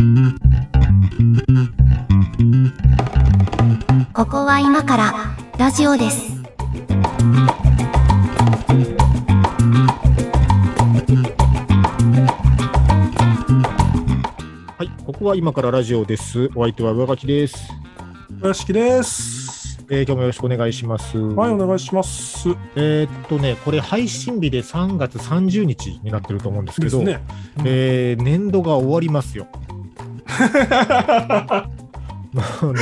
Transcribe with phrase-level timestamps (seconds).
[0.00, 0.06] こ
[4.24, 5.12] こは今から
[5.58, 6.40] ラジオです。
[14.78, 16.48] はい、ここは今からラジオです。
[16.54, 17.68] お相手は上書きです。
[18.42, 19.50] 屋敷です。
[19.92, 21.18] えー今日もよろしくお願いします。
[21.18, 22.48] はい、お願いします。
[22.74, 27.22] えーっとね、これ配信日で3月30日になってると思うんですけど、ですね。
[27.64, 29.46] えー年度が終わりますよ。
[32.62, 32.80] もうね、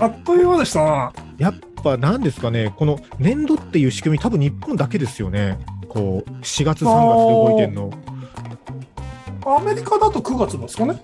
[0.00, 1.12] あっという間でしたな。
[1.38, 5.58] やっぱなんですかね、この年度っていう仕組み、多分日本だけですよね。
[5.88, 7.90] こう、4月、3月で動いてんの。
[9.46, 11.00] アメリカだと9月ですかね。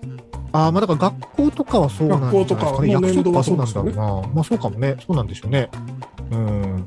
[0.53, 2.45] ああ、まあだから学校とかはそうなんですかね。
[2.45, 4.29] 学校とか役所とかそうなんだろうな。
[4.35, 4.97] まあそうかもね。
[5.05, 5.71] そうなんでしょうね。
[6.31, 6.87] うん。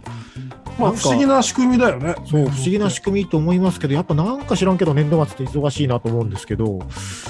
[0.80, 2.16] まあ、不思議な仕組みだよね。
[2.26, 6.80] そう不思議な仕組みと思いますけど、やっぱなんか知らんけど、年度末って忙しいなと思うんですけど、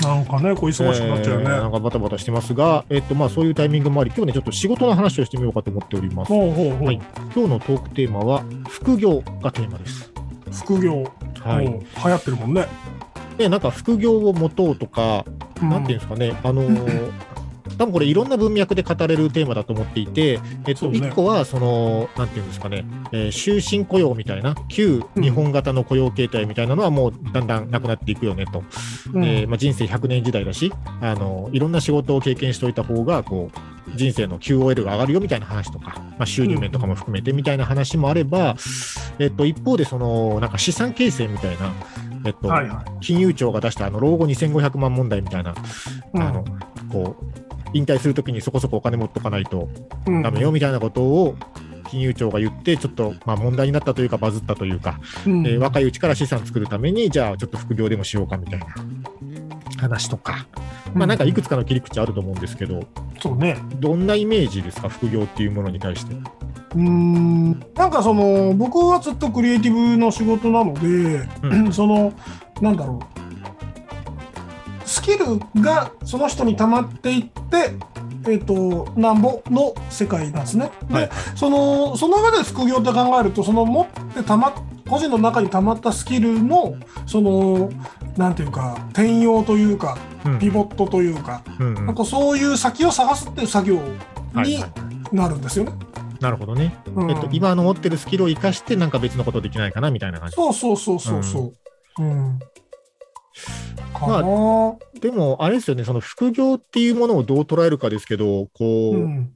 [0.01, 1.45] なんかね、こう忙しくなっちゃうよね。
[1.45, 6.29] えーなんかバタバタしてますが、えっとまあ、そういうタイミングもあり、今日ね、ちょっと仕事の話をしてみようかと思っております。
[6.29, 6.87] ほうほうほう。
[6.87, 7.01] はい
[7.35, 10.11] 今日のトークテーマは、副業がテーマです。
[10.51, 11.03] 副業、
[11.39, 11.79] はい流
[12.11, 12.67] 行ってるもんね。
[13.37, 15.23] でなんか副業を持とうとか、
[15.61, 17.11] うんなんていうんですかね、あのー
[17.77, 20.99] 多分これいろんな文脈で語れるテーマだと思っていて、えっと、そうね。
[20.99, 28.63] 1個は、その、なんていうんですかね、えー終身雇用みたいな、旧日本型の雇用形態みたいなのはもうだんだんなくなっていくよねと。
[29.13, 29.23] うん。
[29.23, 38.55] えーまあ、人生100年時代だし、あのいろんな仕事を経験しておいた方がこう人生の QOL が上がるよみたいな話とか、まあ、収入面とかも含めてみたいな話もあれば、
[39.19, 41.73] えっと、一方でそのなんか資産形成みたいな、
[42.25, 45.55] えっとはいは金融庁が出したあの老後2500万問題みたいな、い。
[46.13, 46.45] あの
[46.91, 49.69] こう引退するときにそこそこお金持っとかないと
[50.05, 50.21] うん。
[50.21, 51.35] ダメよみたいなことを
[51.87, 55.47] 金融庁が言って、ちょっとまあ問題になったというか、バズったというか、うん。
[55.47, 58.67] えー若いうちから資産作るために、じゃあちょっと副業でもしようかみたいな
[59.79, 60.47] 話とか、
[60.93, 62.81] まあなんかいくつかの切り口あると思うんですけど、
[63.21, 63.57] そうね。
[63.79, 66.13] どんなイメージですか、副業っていうものに対して。
[66.13, 67.59] うーん。
[67.75, 71.73] なんかその僕はずっとクリエイティブの仕事なので、うん。
[71.73, 72.13] その
[72.61, 73.26] なんだろう
[74.87, 77.73] スキルがその人に溜まっていって
[78.29, 80.71] えっ、となんぼの世界なんですね。
[80.89, 84.53] で、はいそのその上で副業って考えるとその持ってたま
[84.89, 86.75] 個人の中に溜まったスキルの
[87.05, 87.69] その
[88.17, 93.81] なんていうか転用というかうんピボットというか、うんうんなんかそういう先を探すっていう作業に
[94.33, 95.71] はいはいなるんですよね。
[96.19, 96.75] なるほどね。
[96.95, 100.35] うんえっと、今の持ってるスキルを生かして、なんか別のことできないかなみたいな感じ。
[100.35, 101.53] そうそうそうそうそ
[101.99, 102.03] う。
[102.03, 102.39] うん。
[102.39, 102.45] か
[104.01, 104.99] まあ。
[104.99, 109.33] でも、あれですよね、その副業っていうものをどう捉えるかですけど、こう、うん。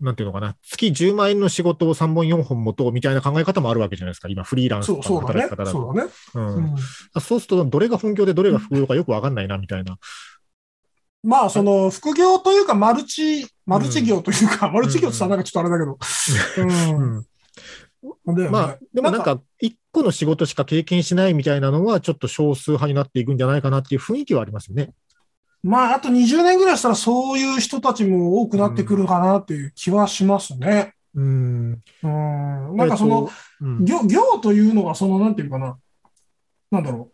[0.00, 5.64] なんていうのかな、月10万円の仕事を3本、4本持とうみたいな考え方もあるわけじゃないですか、今、フリーランスの働き方。
[5.64, 5.72] だと。
[5.72, 9.96] そうそうすると、どれが本業でどれが副業かよくわかんないなみたいな。
[11.22, 15.98] まあ、その、副業というか、マルチ、マルチ業というか、マルチ業ってなんかちょっとあれだけど。
[16.58, 17.26] うんうん。
[18.50, 24.92] まあ、でもなんか、一個の仕事しか経験しないみたいなのは、ちょっと少数派になっていくんじゃないかなっていう雰囲気はありますよね。
[25.62, 30.94] まあ、あと20年ぐらいしたら、そういう人たちも多くなってくるかなっていう気はしますね。
[31.14, 31.82] うん。
[32.02, 32.76] うん。
[32.76, 33.32] なんかその、えっと、
[33.66, 35.78] うん業、業というのが、その、なんていうかな。
[36.70, 37.10] なんだろ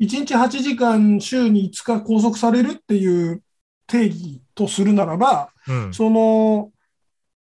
[0.00, 0.02] う。
[0.02, 3.42] 1日8時間、週に5日拘束されるっていう
[3.86, 6.70] 定義とするならば、うんその、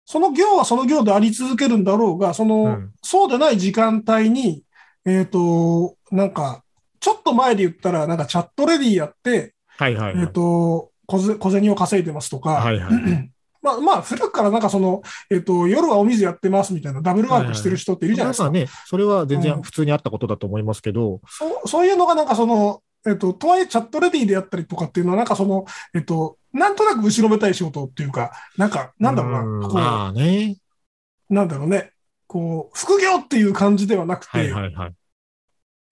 [0.05, 4.63] その業はその業であり続けるんだろうが、その、うんそうでない時間帯に、
[5.05, 6.63] えっ、と、なんか、
[6.99, 10.23] ちょっと前で言ったら、なんかチャットレディやって、はいはいはい。
[10.23, 13.31] えっ、と、小ぜ小銭を稼いでますとか、はいはい。
[13.61, 18.43] まあ、まあ、古くからなんかその、えっ、と、夜はお水やってますみたいなダブルワークしてる人っているじゃないですか。
[18.45, 30.57] まあね、それは全うん然普通にあったことだと思いますけど、そうそういうのがなんかその、えっ、と、とはいえチャットレディでやったりとかっていうのは、なんかその、えっ、と、なんとなく後ろめたい仕事っていうか、なんか、なんだろうな、こう、まあね。
[31.29, 31.91] なんだろうね、
[32.27, 34.93] こう、副業っていう感じではなくて、はいはいはい。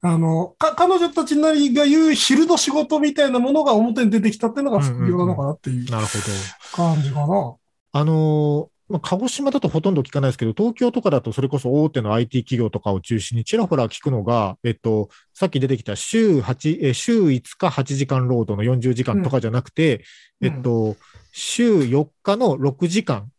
[0.05, 6.93] あの、か、彼女たちなりが言う昼の仕事みたいなものが表に出てきたっていうのが副業なのかなっていうなるほど。
[6.95, 7.55] 感じかな。
[7.91, 20.03] あのーまあ、鹿児島だとほとんど聞かないですけど、東京とかだとそれこそ大手の IT 企業とかを中心にちらほら聞くのが、えっと、さっき出てきた週8、え週5日8時間労働の40時間とかじゃなくて、
[20.41, 20.97] うんえっと、
[21.31, 23.31] 週4日の6時間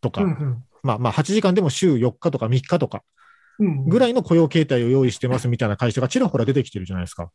[0.00, 0.64] とか、うんうん。
[0.82, 3.02] まあまあ8時間でも週4日とか3日とか
[3.58, 3.88] うん。
[3.88, 7.30] ぐらいの雇用形態を用意してますみたいな会社がちらほら出てきてるじゃないですか。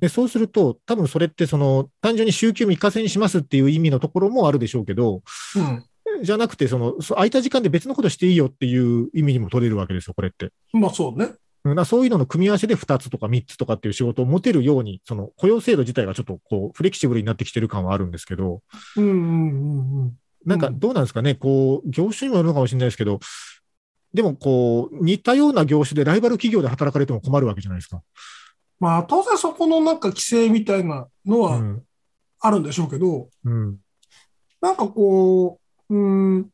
[0.00, 5.22] で、そうすると、多分それってその、単純に週休3日制にしますっていう意味のところもあるでしょうけど、
[5.56, 5.84] うん
[6.22, 10.50] じゃなくて、その、そ空いた時間で別のことしていいよっていう意味にも取れるわけですよ、これって。
[10.72, 11.26] まあそうね。
[11.64, 18.62] うんなそういうのの組み合わせで2つとか3つとかっていう仕事を持てるように、その雇用制度自体がちょっとこうフレキシブルになってきてる感はあるんですけど、
[18.96, 20.12] うんうんうんうん。
[20.44, 23.18] なんかどうなんですかね、こう、業種にもよるのかもしれないですけど、
[24.14, 28.00] でもこう、似たような業種でライバル企業で働かれても困るわけじゃないですか。
[28.78, 31.82] まあ、当然そこのなんか規制みたいなのはうん。
[32.38, 33.78] あるんでしょうけど、うん。
[34.60, 35.96] なんかこう、うー
[36.38, 36.50] ん、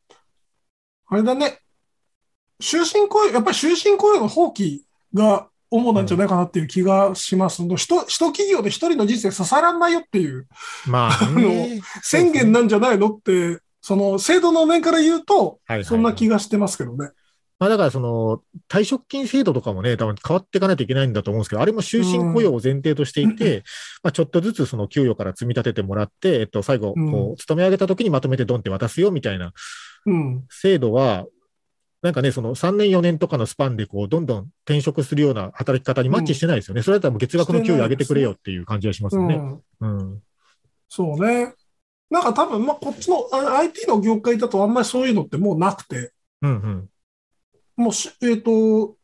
[1.07, 1.59] あれだね。
[2.61, 4.81] 終身雇用、やっぱり終身雇用の放棄
[5.15, 7.77] が主なんじゃないかなっていう気がしますの。
[7.77, 10.47] 人、一企業で一人の人生支えられないよっていう
[10.87, 17.11] まあね、 宣言なんじゃないのって、その制度の面から言うと、はいはいそんな気がしてますけどね。
[17.63, 23.63] まあだからその退職金制度とかもね、多分変わっていかないといけないんだと思うんですけど、あれも終身雇用を前提としていて、
[24.03, 29.53] まあちょっとずつその給与から積み立ててもらって、えっと最後、うんこう、勤め上げた時にまとめてドンって渡すよみたいな
[30.07, 30.45] うん。
[30.51, 31.25] 制度は、
[32.03, 36.83] なんかね、その3年4年とかのスパンでこう、どんどん転職するような働き方にマッチしてないですよね。
[36.83, 39.37] それだったら月額の給与上げてくれよっていう感じがしますよね。
[39.81, 39.99] うん。
[39.99, 40.23] うん。
[40.89, 41.55] そうね。
[42.11, 46.13] なんか多分、まあ、こっちのあ IT の業界だとあんまりそういうのってもうなくて、
[46.43, 46.89] うんうん。
[47.77, 48.97] もうし、えっ、と、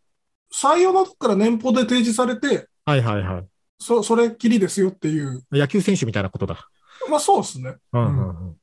[0.53, 3.45] 採用の時から年俸で提示されて、はいはいはい。
[3.79, 5.45] そ、それっきりですよっていう。
[5.53, 6.69] 野球選手みたいなことだ。
[7.11, 7.77] まあそうですね。
[7.93, 8.57] うんうんうん。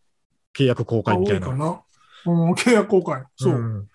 [0.58, 1.66] 契約公開みたいな多いか。
[1.66, 1.82] な。
[2.26, 3.24] うん、契約公開。
[3.36, 3.54] そう。
[3.54, 3.88] ん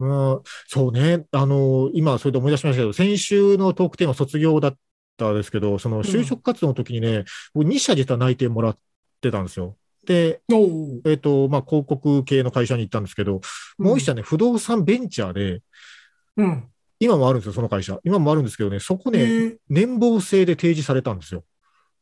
[0.00, 4.76] うん、 そうね、あの今、それで思い出しましたけど、先週のトークテーマ、卒業だっ
[5.16, 7.24] たんですけど、その就職活動の時にね、
[7.54, 8.78] 僕2社実は内定もらっ
[9.20, 9.76] てたんですよ。
[10.14, 13.40] えっ、と、まあ、広告系の会社に行ったんですけど、
[13.78, 15.62] もう一社ね、不動産ベンチャーで、
[16.36, 16.68] うん。
[17.00, 17.98] 今もあるんですよ、その会社。
[18.04, 21.44] 今もあるんですけどね、そこね、えー年俸制で提示されたんですよ。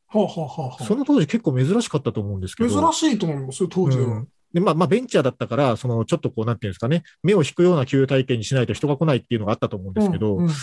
[0.07, 2.87] はあ、はあはあはその当時結構珍しかったと思うんですけど。
[2.87, 4.05] あ、珍しいと思いますよ、当時は。
[4.05, 10.53] うんで、まあ、まあ、ベンチャーだったから、その、ちょっとこう、なんていうんですかね、目を引くような給与体系にしないと人が来ないっていうのがあったと思うんですけど、うんうんうん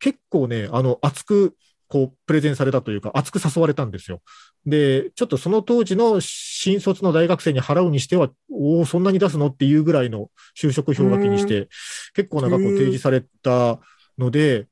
[0.00, 1.56] 結構ね、あの、熱く、
[1.88, 4.20] こう、プレゼンされたというか、熱く誘われたんですよ。
[4.66, 11.68] で、ちょっとその当時の新卒の大学生に払うにしては、おお、そんなに出すのっていうぐらいの就職氷河期にして、
[12.14, 12.50] 結構なん。
[12.50, 13.80] かこうへー提示された
[14.18, 14.66] ので、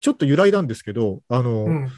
[0.00, 1.90] ちょっと揺らいだんですけど、あの、うん。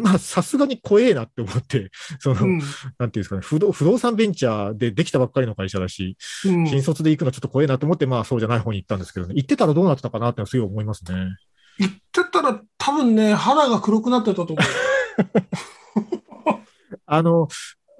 [0.00, 2.58] まあ、さすがに怖えなって思って、その、うん。
[2.58, 2.74] なんてい
[3.04, 6.66] うんですかね、不動不動産ベンチャーでできたばっかりの会社だし、うん。
[6.66, 11.14] 新卒で行くのちょっと怖えなと思って、まあそうじゃない方に行ったんですけどね、行ってたらどうなってたかなってのはすごい思いますね。
[11.78, 14.56] 言ってたら多分ね、肌が黒くなってたと思う。
[17.06, 17.48] あの、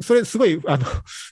[0.01, 0.85] それすごい、あの、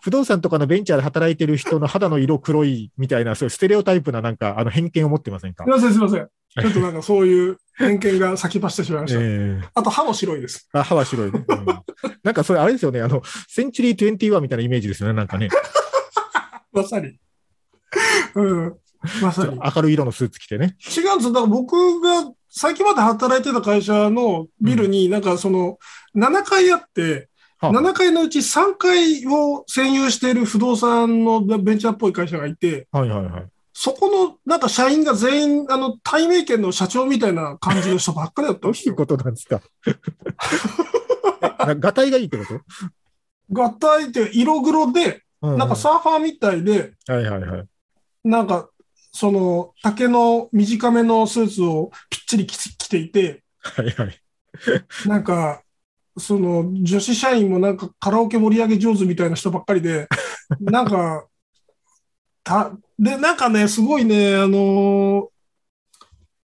[0.03, 5.65] 不動産とかのベンチャーで働いてる人の肌の色黒いみたいな、そういうステレオタイプななんか、あの偏見を持ってませんか？
[5.65, 6.29] すいません、すいません。
[6.61, 9.21] ちょっとなんかそういう偏見が先走ってしまいました。
[9.21, 10.69] ええあと歯も白いです。
[10.73, 11.67] あ、歯は白いね、うん
[12.25, 15.49] なんかそれあれですよね、あの、センチュリー21みたいなイメージですよね、なんかね。
[16.73, 17.17] まさに。
[18.35, 18.77] うん。
[19.23, 19.59] まさに。
[19.59, 20.77] 明るい色のスーツ着てね。
[20.81, 21.33] 違うんですよ。
[21.33, 25.79] だから僕が最近まで働いてた会社のビルになんかその
[26.17, 33.47] 7階あって、はあ7階のうち3階を占有している不動産のベンチャーっぽい会社がいて、はいはいはい。
[33.75, 38.61] そこのなんか社員が全員あの対名権の社長みたいな感じの人ばっかりだった。
[38.67, 39.61] どういうことなんですか？
[41.63, 42.61] えながたいがいいってこと？
[43.53, 47.65] 合体って色黒で、うなんかサーファーみたいで、はいはいはい。
[48.25, 48.70] なんか
[49.13, 54.21] その丈の短めのスーツをぴっちり着着ていて、はいはい。
[55.07, 55.63] なんか、
[56.19, 60.09] その女子社員もなんかカラオケ盛り上げ上手みたいな人ばっかりで、
[60.61, 61.27] なんか、
[62.45, 65.29] た、で、なんかね、すごいね、あのー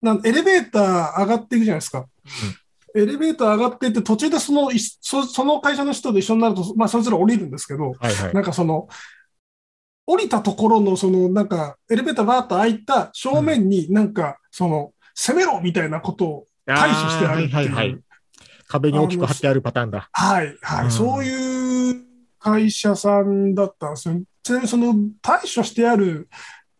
[0.04, 2.06] なんエレベーター上がっていくじゃないですか。
[2.94, 8.34] エレベーター上がっていって、途中でその、いそその会社の人と一緒になると、まあ、そいつら降りるんですけど、はいはい。
[8.34, 8.89] なんかその、
[10.05, 17.55] 降りたところの、その、なんか、エレベーターバーッと開いた正面になんか、その、攻めろみたいなことを対処してあるっていう。
[17.55, 18.00] はいはいはい。
[18.67, 20.10] 壁に大きく貼ってあるパターンだ。
[20.12, 22.03] はい、はい、うんそういう
[22.39, 24.22] 会社さんだったんですよ。
[24.41, 26.27] ちなみにその対処してある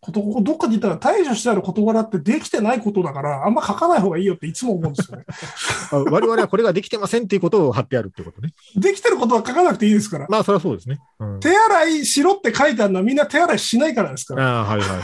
[0.04, 5.24] こと、ここどっかで言ったら対処してある事柄ってできてないことだから、あんま書かない方がいいよっていつも思うんですよね。
[5.90, 8.52] あ我々はこれができてませんっていうことを貼ってあるってことね。
[8.76, 10.26] できてることは書かなくていいですから。
[10.28, 11.00] まあ、それはそうですね。
[11.18, 14.60] うん、手洗いしろって書いてあるのはみんな手洗いしないからですから。
[14.60, 15.00] ああ、はいはいはい。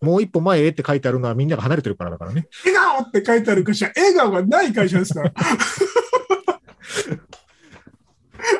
[0.00, 2.46] もう一歩前へって書いてあるのはみんなが離れてるからだからね。
[2.64, 5.32] 笑顔って書いてある会社、笑顔がない会社ですから。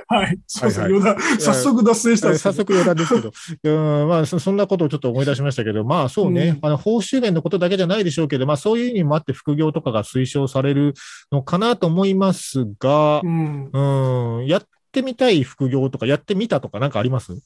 [0.09, 1.01] はい、そうそう、はいはい。
[1.01, 3.33] 余談、早速脱線したんです早速余談ですけど、
[4.03, 6.67] うんまあそ、そんなことをちょっと思い出しましたけど、まあそうね、うん。
[6.67, 10.95] あの報酬面のことだけじゃないでしょうけど、まあそういう意味もあって副業とかが推奨される
[11.33, 14.63] のかなと思いますがう、ん、うん、やっ
[14.93, 17.37] てみたい副業とか、やってみたとかなんかあります？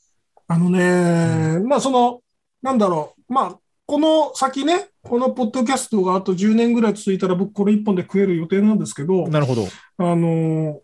[0.46, 2.20] あのね、まあその、
[2.62, 9.66] なんだろう、まあ、この先ね、このポッドキャストがあと10年ぐらい続いたら僕これ一本で食える予定なんですけど、なるほど。
[9.98, 10.78] あのー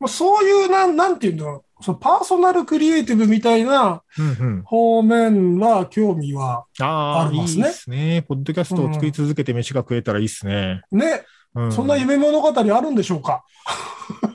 [0.00, 4.62] まあ、そういう、なん、なんていうんだろう、そのパーソナルクリエイティブみたいなうんうん。
[4.62, 8.24] 方面は興味は、ああ、いいありますねですね。
[8.26, 10.82] ポッドキャストを作り続けて飯が食えたらいいですね。
[10.90, 11.24] ね、
[11.54, 13.44] うん、そんな夢物語あるんでしょうか？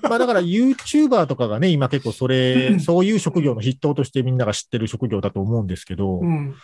[0.04, 6.56] まあだから YouTuber とかがね、今結構それ、うんそういう職業の筆頭としてみんなが知ってる職業だと思うんですけど、うん。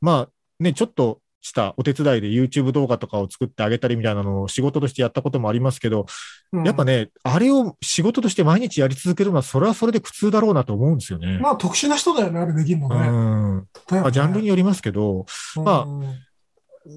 [0.00, 0.28] まあ
[0.58, 6.06] ね、ちょっとしたお手伝いで YouTube 動画とかを作ってあげたりみたいなのを仕事としてやったこともありますけど、
[6.52, 11.38] うんやっぱね、あれを仕事として毎日やり続けるのは、それはそれで苦痛だろうなと思うんですよね。
[11.38, 12.96] まあ特殊な人だよね、あれできるのうね。
[12.96, 13.68] ん。
[13.86, 15.26] だよねまあ、ジャンルによりますけど、
[15.56, 16.14] まあうん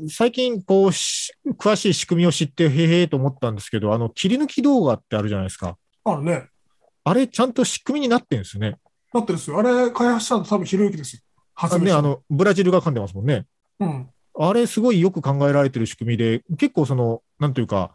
[0.10, 5.78] 最近、こうし、詳しい仕組みを知って、へへーと思ったんですけど、あの、切り抜き動画ってあるじゃないですか。
[6.06, 6.48] あるね。
[7.04, 8.78] あれ、ちゃんと仕組みになってるんですよね。
[9.14, 9.60] だってですよ。
[9.60, 11.22] あれ開発したの多分ひろゆきですよ。
[11.54, 13.46] 発明ね、あの、ブラジルが噛んでますもんね。
[13.80, 14.10] うん。
[14.40, 17.92] あれ、すごいよく考えられてる仕組みで、結構その、なんというか、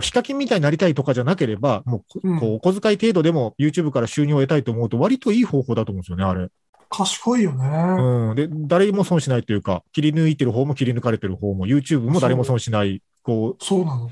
[0.00, 6.48] ヒカキンみたいになりたいとかじゃなければ、もうこ、うんこうお小遣い程度でも YouTube から収入を得たいと思うと、割といい方法だと思うんですよね、あれ。
[6.90, 7.66] 賢いよね。
[7.66, 8.34] うん。
[8.34, 14.06] で、誰も損しないというか、切り抜いてる方も切り抜かれてる方も、YouTube も誰も損しない、こそうなの。
[14.06, 14.10] う、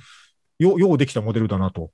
[0.63, 1.91] よ、ようできたモデルだなと。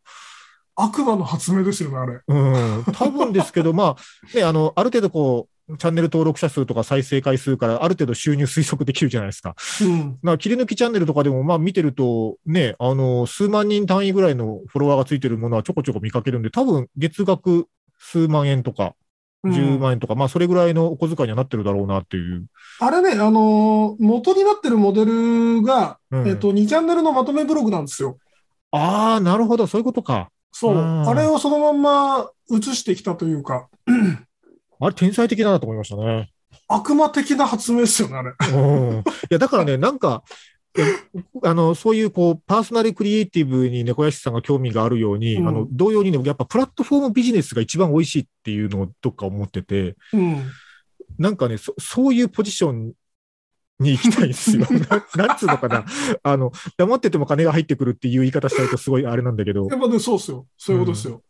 [0.76, 2.20] 悪魔の発明ですよね、あれ。
[2.26, 2.84] うん。
[2.92, 9.54] 多分ですけど、まあ、ね、あの、ある程度こう、チャンネル登録者数とか再生回数からある程度収入推測できるじゃないですか。
[9.82, 10.12] うん。
[10.12, 17.66] だから切り抜きチャンネルとかでも、まあ見てると、ね、あの、数万人単位ぐらいのフォロワーがついてるものはちょこちょこ見かけるんで、多分月額
[17.98, 18.94] 数万円とか、
[19.44, 22.46] うん10万円とか、まあそれぐらいのお小遣いにはなってるだろうなっていう。
[22.80, 28.18] あれね、あのー元になってるモデルが、うんえっと、2チャンネルのまとめブログなんですよ。
[28.72, 30.30] ああ、なるほど、そういうことか。
[30.50, 30.74] そう。
[30.74, 33.68] うんあれをそのまんま映してきたというか、
[34.80, 36.30] あれ天才的だなと思いましたね。
[36.68, 38.34] 悪魔的な発明ですよね、あれ。
[38.52, 38.98] うん。
[38.98, 40.22] いや、だからね、なんか、
[41.42, 50.44] あの、そういう、こう、パーソナルクリエイティブに猫屋敷さんが興味があるように、うんあの、同様にね、やっぱプラットフォームビジネスが一番美味しいっていうのをどっか思ってて、うん。
[51.18, 52.92] なんかね、そそういうポジション
[53.80, 54.66] に行きたいんですよ。
[55.16, 55.84] ななんつうのかな。
[56.22, 60.46] あの、黙ってても金が入ってくるっていう言い方しちゃうとすごいあれなんだけど、やっぱね、そうですよ。
[60.56, 61.22] そういうことですよ。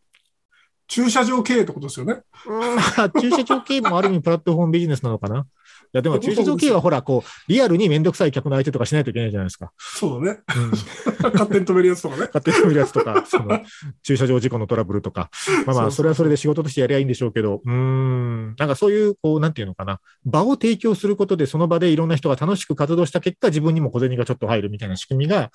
[0.88, 2.23] 駐車場経営ってことですよね。
[2.47, 5.47] うんまあ、 駐車場経営もある意味プラットフォームビジネスなのかな。
[5.88, 9.73] いや、でも駐車場経営はほら、こう、リアルにめんどくさい客の相手とかしないといけないじゃないですか。
[9.78, 10.40] そうだね。
[10.54, 10.71] うん。
[11.33, 12.23] 勝手に止めるやつとかね。
[12.33, 13.61] 勝手に止めるやつとか、 その、
[14.02, 15.30] 駐車場事故のトラブルとか。
[15.66, 20.00] まあまあ、それはそれで仕事としてやりゃいいんでしょうけど、うーん、なんかそういう、こう、なんていうのかな。
[20.26, 25.50] 場を提供することで、その場でいろんな人が楽しく活動した結果、自分にも小銭がちょっと入るみたいな仕組みが、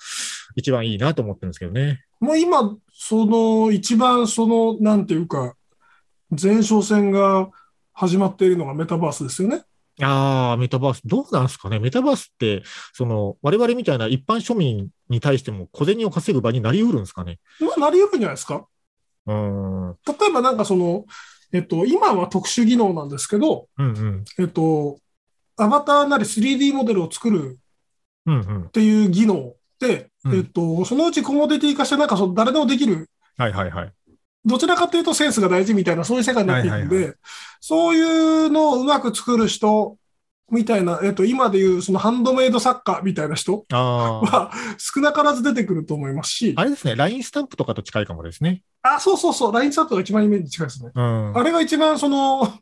[0.56, 2.04] 一番いいなと思ってるんですけどね。
[2.20, 5.54] もう今、その、一番その、なんていうか、
[6.30, 7.50] 前哨戦が
[7.92, 9.64] 始まっているのがメタバースですよね。
[10.02, 11.78] ああ、メタバース、どうなんですかね。
[11.78, 17.38] メタバースって、その、我々みたいな一般庶民に対しても小銭を稼ぐ場になり得るんですかね。
[17.60, 18.66] まあ、なり得るんじゃないですか。
[19.26, 19.34] うー
[19.90, 19.96] ん。
[20.06, 21.04] 例えばなんかその、
[21.52, 24.24] えっと、今は特殊技能なんですけど、うんうん。
[24.38, 24.98] えっと、
[25.56, 27.58] アバターなり 3D モデルを作る
[28.26, 28.70] うんうんっ。
[28.70, 33.92] ていう技能って、うんえっと、そのうちコモディティ化してなんかその誰でもできるはいはいはい。
[34.44, 37.14] どちらかというとセンスが大事みたいな、そういう世界になっていくんで、はいは
[37.60, 38.02] そうい
[38.46, 39.96] うのをうまく作る人
[40.50, 43.64] みたいな、えっと、今でいうそのハンドメイド作家みたいな人。
[43.70, 46.94] は少なからず出てくると思いますし、あれですね。
[46.94, 48.62] LINE スタンプとかと近いかもですね。
[48.82, 50.90] あ、そうそうそう、ラインスタートが一番イメージ近いですね。
[50.94, 51.36] うん。
[51.36, 52.52] あれが一番その、せ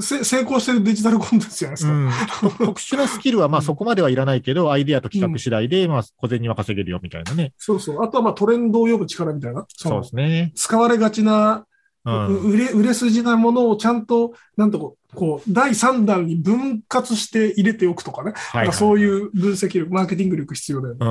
[0.00, 1.92] 成功してるデジタルコンテンツじゃないですか。
[1.92, 7.52] うん、特殊なスキルはまあうんそこまではいらないけど、アイデアと企画次第で、まあ小銭は稼げるよみたいなね。
[7.58, 8.04] そうそう。
[8.04, 9.64] あとはまあトレンドを呼ぶ力みたいな。
[9.68, 10.52] そそうのですね。
[10.56, 11.66] 使われがちな、
[12.04, 12.26] うん。
[12.26, 18.32] う売れ、売れ筋なものをちゃんと、なんとこう、こう、第3弾に分割して入れておくとかね。
[18.34, 20.98] はい、なんかそういう分析力、マーケティング力必要だよね。
[21.00, 21.08] う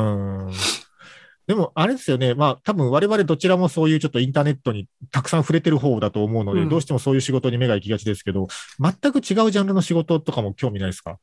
[0.49, 0.51] ん。
[1.45, 2.33] でも、あれですよね。
[2.35, 8.47] まあ、多分我々どちらもそういうちょっとインターネットにたくさん触れてる方だと思うので、うんどうしてもそういう仕事に目が行きがちですけど、
[8.79, 11.17] 全く違うジャンルの仕事とかも興味ないですか？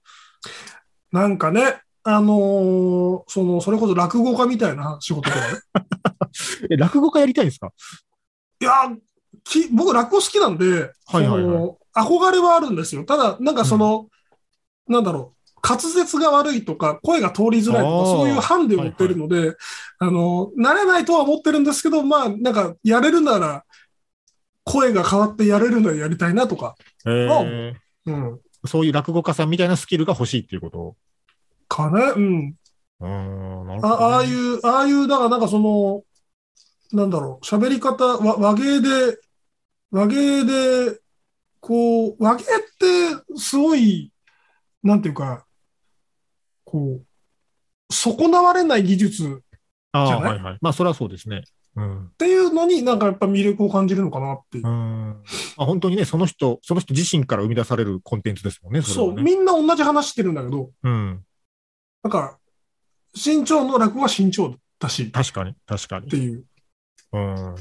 [1.13, 5.59] なんかね、あのーその、それこそ落語家みたいな仕事とかね。
[6.71, 7.73] え、落語家やりたいんですか？
[8.61, 8.73] いや、
[9.45, 13.05] き僕落語好きなんで、はいはいはい憧れはあるんですよ。
[13.05, 14.07] ただ、なんかその、
[14.87, 19.57] なんだろう、滑舌が悪いとか、声が通りづらいとか、そういうハンデを持っているので、
[19.99, 23.65] あの、慣れないとは思ってるんですけど、まあ、なんか、やれるなら、
[24.65, 26.77] 声が変わってやれるならやりたいなとか、
[27.07, 27.75] えー。
[28.07, 30.97] うん、そういう落語家さんみたいなスキルが欲しいっていうこと？
[31.69, 32.55] かね、うん。
[33.01, 33.81] うーん、ね。
[33.83, 36.03] あああいう、ああいう、だからなんかその、
[36.93, 39.19] なんだろう、喋り方、わ和芸で、
[39.91, 41.01] 和芸で、
[41.61, 42.47] こう、和芸っ
[42.79, 44.13] てすごい、
[44.83, 45.45] なんていうか、
[46.71, 49.59] こう、損なわれない技術っ
[49.93, 50.31] ああ、じゃない？
[50.31, 50.59] はいはい。
[50.61, 51.43] まあ、それはそうですね。
[51.77, 52.11] うん。
[52.19, 54.71] ていうのになんかやっぱ魅力を感じるのかなっていうう。
[54.71, 55.23] ん。
[55.57, 59.15] まあ、本当にね、その人、その人自身から生み出されるコンテンツですもんね、そそう。
[59.15, 61.25] みんな同じ話してるんだけど、うん。
[62.03, 62.39] なんか、
[63.15, 66.17] 身長の落語は身長だしっ確かに、確かにて。
[66.17, 66.45] いう、
[67.13, 67.55] うん。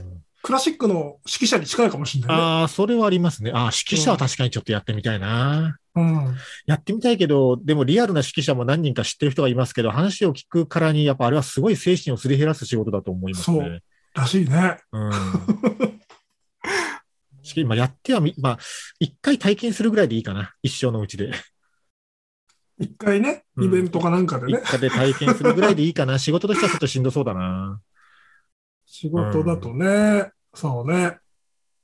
[0.44, 2.44] クラシックの指揮者に近いかもしれないね。
[2.44, 3.52] ああ、それはありますね。
[3.52, 5.79] ああ、指揮者は確かにちょっとやってみたいな。
[5.96, 6.36] うん。
[6.66, 13.58] やってみたいけど、でもリアルな指揮者も何人か知ってる人がいますけど、話を聞くからに、やっぱあれはすごい精神をすり減らす仕事だと思いますね。
[13.58, 13.82] そう
[14.14, 14.78] らしいね。
[14.92, 15.12] うん。
[17.44, 18.60] しまあ、やってはみ、まあ、
[19.00, 20.54] 一回体験するぐらいでいいかな。
[20.62, 21.32] 一生のうちで。
[22.80, 26.18] 一回ね、うんイベントかなんかでね、一回で体験するぐらいでいいかな。
[26.18, 27.82] 仕事としてはちょっとしんどそうだな。
[28.86, 31.18] 仕事だとね、そうね。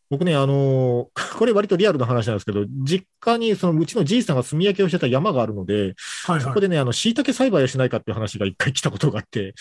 [0.09, 5.95] 僕ね、あのー これ割とリアルな話なんですけど、実家にそのうちのじいさんが炭焼きをしてた山があるので、
[6.25, 6.41] はいはい。
[6.41, 9.53] そこでね、あの、椎茸栽培をしないかっていう話が一回来たことがあって、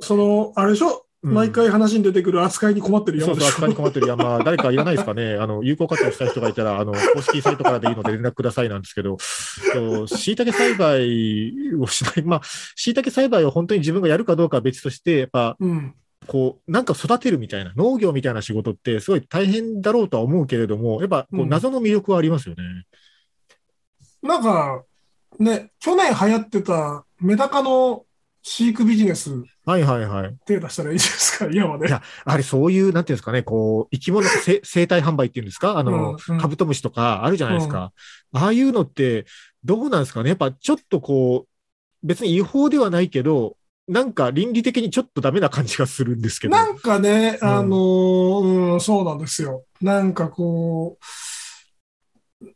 [0.00, 1.34] その、あれでしょ、うん。
[1.34, 3.48] 毎回話に出てくる扱いに困ってるそうそう。
[3.48, 12.40] 扱いに困ってる山、 誰かいらないですかね、あの、有効活用したい人がいたら、あの、公式サイトからでいいので連絡くださいなんですけど、そう椎茸栽培をしない、まあ、
[12.74, 15.94] 椎茸栽培を本当に自分がやるかどうかは別として、やっぱ、うん。
[16.26, 22.62] こう、なんか育てるみたいな、農業みたいな仕事って、すごい大変だろうとは思うけれども、やっぱ、こううん謎の魅力はありますよね。
[24.22, 24.82] なんか、
[25.38, 28.04] ね、去年流行ってたメダカの
[28.42, 30.36] 飼育ビジネスはいはいはい。
[30.46, 31.88] 手出したらいいじゃないですか、 山で。
[31.88, 35.78] いやあれ、そういう、なんていうんですかね、こう、生き物のせ 生態販売っていうんですか？
[35.78, 37.92] あの、うんうんカブトムシとかあるじゃないですか。
[38.32, 39.26] ああいうのって、
[39.64, 40.28] どうなんですかね？
[40.30, 43.56] やっぱちょっとこう、別に違法ではないけど、
[43.88, 46.56] なんか倫理的にちょっとダメな感じがするんですけど。
[46.56, 49.64] なんかね、うんあのーうん、そうなんですよ。
[49.80, 52.46] なんかこう、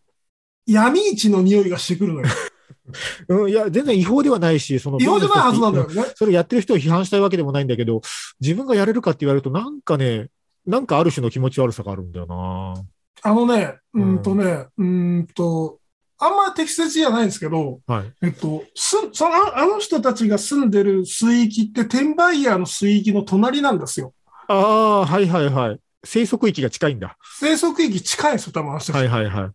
[0.66, 2.26] 闇市の匂いがしてくるのよ。
[3.28, 6.04] うん、いや、全然違法ではないし、その、違法じゃないはずなんだよね。
[6.16, 8.00] それやってる人を批判したいわけでもないんだけど、
[8.40, 10.28] 自分がやれるかって言われると、なんかね、
[10.66, 12.74] なんかある種の気持ち悪さがあるんだよな。
[13.22, 15.79] あのね、ううんんとね、うんと、
[16.20, 18.12] あんま適切じゃないんですけど、はい。
[18.22, 24.12] えっと、す、その、ああの人たちが住んでる水域って、転売ヤーの水域の隣なんですよ。
[24.48, 25.80] ああ、はいはいはい。
[26.04, 27.16] 生息域が近いんだ。
[27.38, 29.50] 生息域近いんですよ、多分はいはいはい。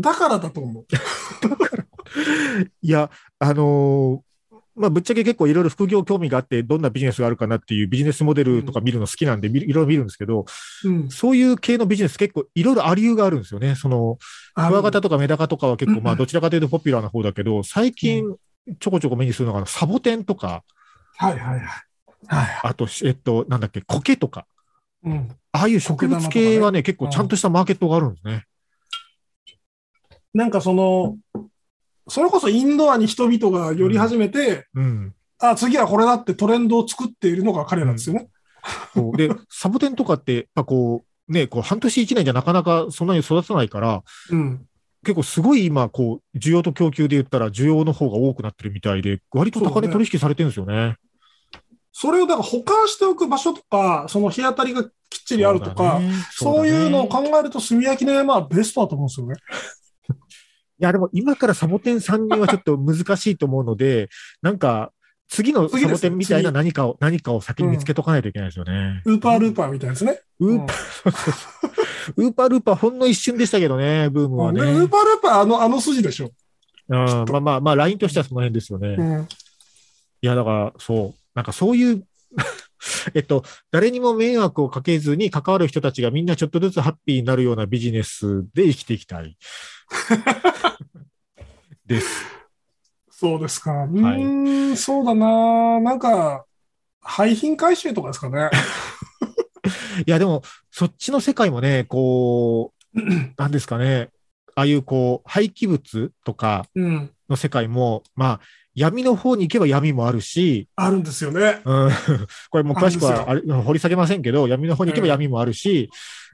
[0.00, 0.86] だからだと思う。
[2.80, 4.29] いや、あのー
[4.80, 10.46] まあ、ぶっちゃけ結構いろいろ副業興味があって、どんなビジネスがあるかなっていうビジネスモデルとか見るの好きなんで、みいろいろ見るんですけど、
[10.84, 11.10] うん。
[11.10, 13.74] そういう系のビジネス結構いろいろあり由があるんですよね。
[13.74, 14.18] その、
[14.54, 18.24] あクワガタとかメダカとかは結構、うんまあ、どちらかというとポピュラーな方だけど、最近
[18.78, 20.64] ちょこちょこ目にするのが、サボテンとか、
[21.16, 21.60] はいはいはい。
[22.26, 22.60] はい。
[22.62, 24.46] あと、えっと、なんだっけ、苔とか、
[25.04, 25.28] うん。
[25.52, 28.46] ああいう植物系はね、結構ちゃんとしたマーケットがあるんですね。
[30.32, 31.18] なんかその、
[32.08, 35.14] それこそインドアに人々が寄り始めて、うん。
[35.38, 38.28] あ、次はこれだってトレンドを作っているのが彼なんですよね。
[38.94, 44.66] そうで、サボテンとかって、やっぱこう、ね、こう半年一年じゃなかなかそんなに育たないから、うん。
[45.02, 50.96] 結構すごい今、こう、需要と供給で言ったら需要の方が多くなってるみたいで、割と高値取引されてるんですよね。
[51.92, 54.90] それをだから保管しておく場所とか、その日当たりがきっ
[55.24, 59.34] ちりあるとか、そうだねそういうのを考えると、炭焼きの山はベストだと思うんですよね。
[60.80, 64.08] いや、でも今からサボテン参入はちょっと難しいと思うので、
[64.40, 64.92] なんか、
[65.28, 69.02] 次のサボテンみたいな次何かを、何かを先に見つけとかないといけないですよね。
[69.04, 70.20] ウーパールーパーみたいですね。
[70.40, 70.72] ウーパー、
[72.16, 74.62] ウーパールーパーほんの一瞬でしたけどね、ブームはね。
[74.62, 76.32] でウーパールーパーあの、あの筋でしょ。
[76.88, 78.96] うんまあまあまあ、ラインとしてはその辺ですよね。
[78.98, 79.22] うん。
[79.22, 81.20] いや、だから、そう。
[81.34, 82.04] なんかそういう、
[83.14, 89.36] えっと、誰にも迷惑をかけずに関わる人たちがみんなちょっとずつハッピーになるようなビジネスで生きていきたい。
[91.90, 92.24] です。
[93.10, 93.72] そうですか。
[93.84, 95.80] うーん、そうだな。
[95.80, 96.44] なんか、
[97.02, 98.48] 廃品回収とかですかね。
[100.06, 103.00] いや、でも、そっちの世界もね、こう、
[103.36, 104.10] なんですかね、
[104.54, 107.10] ああいうこう、廃棄物とかうん。
[107.28, 108.40] の世界も、まあ、
[108.74, 111.60] 闇の方に行けば闇もあるし、あるんですよね。
[111.64, 111.90] うん、
[112.50, 115.90] これもう詳しくはあれ掘り下げませんけど、闇の方に行けば闇もあるし、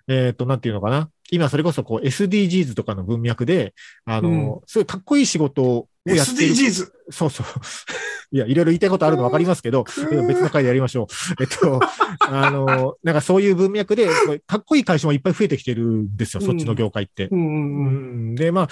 [0.06, 1.08] えっ、と、なんていうのかな。
[1.30, 6.54] 今それこそこう SDGs とかの文脈で、あの、すごいかっこいい仕事をやってる。
[6.54, 6.90] SDGs。
[7.10, 7.46] そうそう。
[8.32, 11.42] いや、いろいろ言いたいことあるの分かりますけど、別の回でやりましょう。
[11.42, 11.80] えっと、
[12.28, 14.08] あの、なんかそういう文脈で、
[14.46, 17.28] かっこいい会社もいっぱい増えてきてるんですよ、そっちの業界って。
[17.30, 17.86] うんうんうん。
[17.86, 17.90] う
[18.32, 18.68] んで、まあ、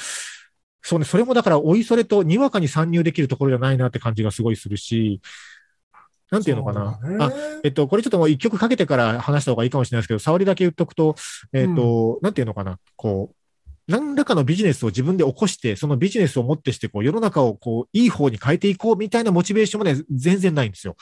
[0.82, 5.20] そうね、それもだから、おいそれとにわかに参入できるところじゃないなって感じがすごいするし、
[6.34, 6.98] なんていうのかな？
[7.20, 11.14] あえっと、これちょっともう一曲かけてから話した方がいいかもしれないですけど、触りだけ言っとくと、
[11.52, 13.36] えっと、なんていうのかな、こう、
[13.86, 20.96] 何らかのビジネスを自分で起こして、そのビジネスをもってして、こう、世の中をこう、いい方に変えていこうみたいなモチベーションもね、全然ないんですよ。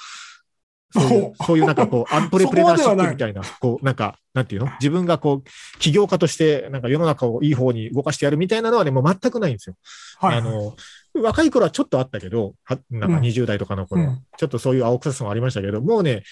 [0.93, 1.59] そういう、そう。
[1.59, 4.71] いうなんかこう、 アントレプレナーシップみたいな、こう、なんか、なんていうの？
[4.81, 9.77] 自分がこう、起業家として、なんか世の中をいい方に動かしてやるみたいなのはね、もう全くないんですよ。
[10.19, 10.39] はい。
[10.39, 10.77] あの、
[11.15, 13.23] 若い頃はちょっとあったけど、はなんかうん。
[13.23, 14.23] 20代とかの頃、うん。
[14.37, 16.23] ちょっとそういう青臭さもありましたけど、もうね、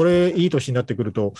[0.00, 1.34] これいい年になってくると、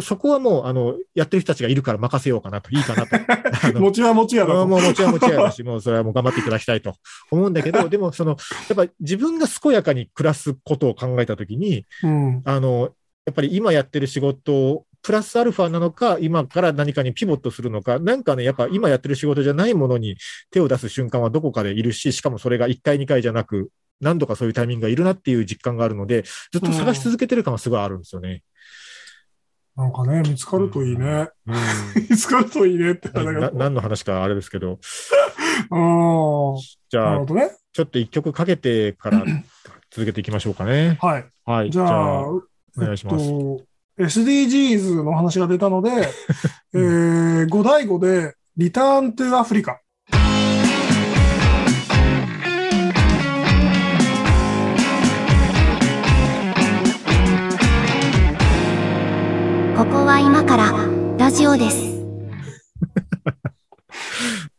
[0.00, 3.16] そこはもう、あの、やってる人たちがいるから任せようかなと、いいかなと。
[3.80, 4.66] 持ちは持ちやだと。
[4.68, 6.94] もうもうもちろんもちろんだし、もうそれはもう頑張っていただきたいと
[7.32, 8.36] 思うんだけど、 でもその、
[8.68, 12.42] やっぱ自分が健やかに暮らすことを考えたときに、うん。
[12.44, 12.92] あの、
[13.26, 20.16] やっぱり今やってる仕事を、プラスアルファなのか、今から何かにピボットするのか、なんかね、やっぱ今やってる仕事じゃないものに
[20.52, 28.42] 手を出す瞬間はどこかでいるし、しかもそれが1回、2回じゃなく、何度かそういうタイミングがいるなっていう実感があるので、ずっと探し続けてる感はすごいあるんですよね。
[29.76, 31.28] なんかね、見つかるといいね。
[31.46, 31.54] うん
[32.08, 33.10] 見つかるといいねって。
[33.54, 34.78] 何の話かあれですけど、
[35.70, 37.50] ああ、じゃあね。
[37.72, 39.24] ちょっと一曲かけてから
[39.90, 40.96] 続けていきましょうかね。
[41.00, 41.26] はい。
[41.44, 41.70] はい。
[41.70, 42.42] じゃあ、お
[42.76, 43.24] 願いします。
[43.24, 43.64] えっと、
[43.98, 45.90] SDGs の話が出たので、
[46.74, 49.80] えー、五第五で、リターントゥアフリカ。
[59.76, 60.72] ここは今から
[61.18, 61.82] ラジオです。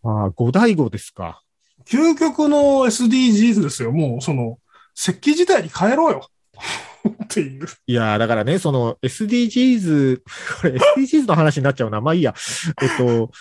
[0.04, 1.42] ああ、五大五ですか。
[1.86, 3.92] 究極の SDGs ですよ。
[3.92, 4.60] もう、その、
[4.94, 6.28] 石器時代に変えろよ。
[7.24, 7.66] っていう。
[7.88, 10.22] いやーだからね、その SDGs、
[10.62, 12.02] これ SDGs の話になっちゃうな。
[12.02, 12.34] まあいいや。
[12.82, 13.32] えっと、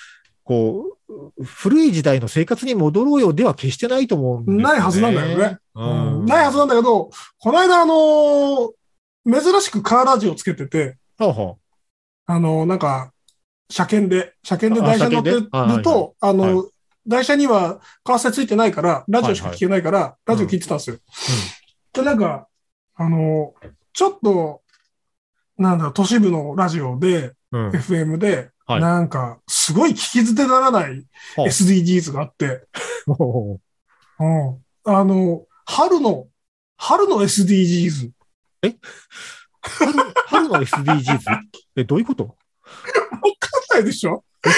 [0.44, 4.62] こう、古い時代の生活に戻ろうよでは決してないと思うね。
[4.62, 5.58] ないはずなんだよね。
[5.74, 5.86] う
[6.22, 6.26] ん。
[6.26, 8.70] ないはずなんだけど、この間、あのー
[9.26, 11.58] 珍しくカーラジオつけてて、ほうほ
[12.26, 13.12] あのーなんか、
[13.70, 15.82] 車検で、車検で台車に乗ってるあ車検で？
[15.82, 16.64] と、あの、は
[17.06, 20.96] 台車にはカーセついてないから、ラジオしか聞けないから、ラジオ聞いてたんですよ。
[21.92, 22.48] で、なんか、
[22.94, 24.62] あのーちょっと、
[25.56, 27.58] なんだろう、都市部のラジオで、う。
[27.58, 27.70] うん。
[27.70, 31.06] FM で、はいなんか、すごい聞き捨てならない
[31.36, 32.64] はあ SDGs があって、
[33.06, 33.58] ほ
[34.18, 34.64] ううん。
[34.84, 36.26] あの、春の、
[36.76, 38.10] 春の SDGs。
[39.60, 39.92] 春
[40.26, 41.18] 春の SDGs?
[41.76, 42.24] え、どういうこと？
[42.24, 42.34] わか
[43.74, 44.24] んないでしょ？
[44.44, 44.50] だ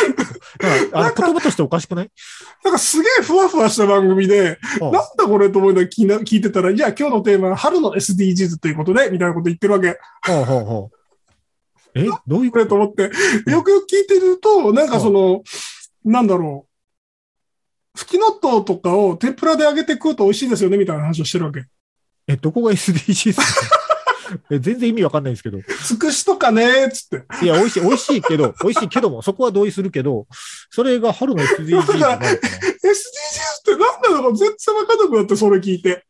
[0.91, 2.11] から言葉としておかしくない？
[2.65, 9.99] なんかすげえふわふわした番組で、なんだこれと思いながら聞いてたら、じゃあ今日のテーマは春の SDGs ということで、みたいなこと言ってるわけ。
[10.27, 10.97] ほうほうほう。
[11.99, 13.05] え、どういうこれと思って、
[13.51, 15.43] よくよく聞いてると、なんかその、
[16.05, 17.99] なんだろう。
[17.99, 21.65] 吹き納豆とかを天ぷらで揚げて食うと美味しいですよね、みたいな話をしてるわけ。
[22.29, 23.41] え、どこが SDGs?
[24.51, 25.59] え全然意味わかんないんですけど。
[25.85, 27.45] つくしとかね、つって。
[27.45, 30.27] いや、美味しい、美味しいけど、美味しいけども、そこは同意するけど、
[30.71, 32.39] それが春の SDGs なのかな SDGs っ
[33.65, 36.05] て何なのか全然わかんなくなって、それ聞いて。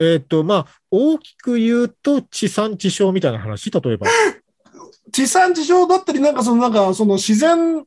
[0.00, 4.06] えっと、まあ、大きく言うと、地産地消みたいな話、例えば。
[5.12, 7.84] 地産地消だったり、なんかその、なんかその自然、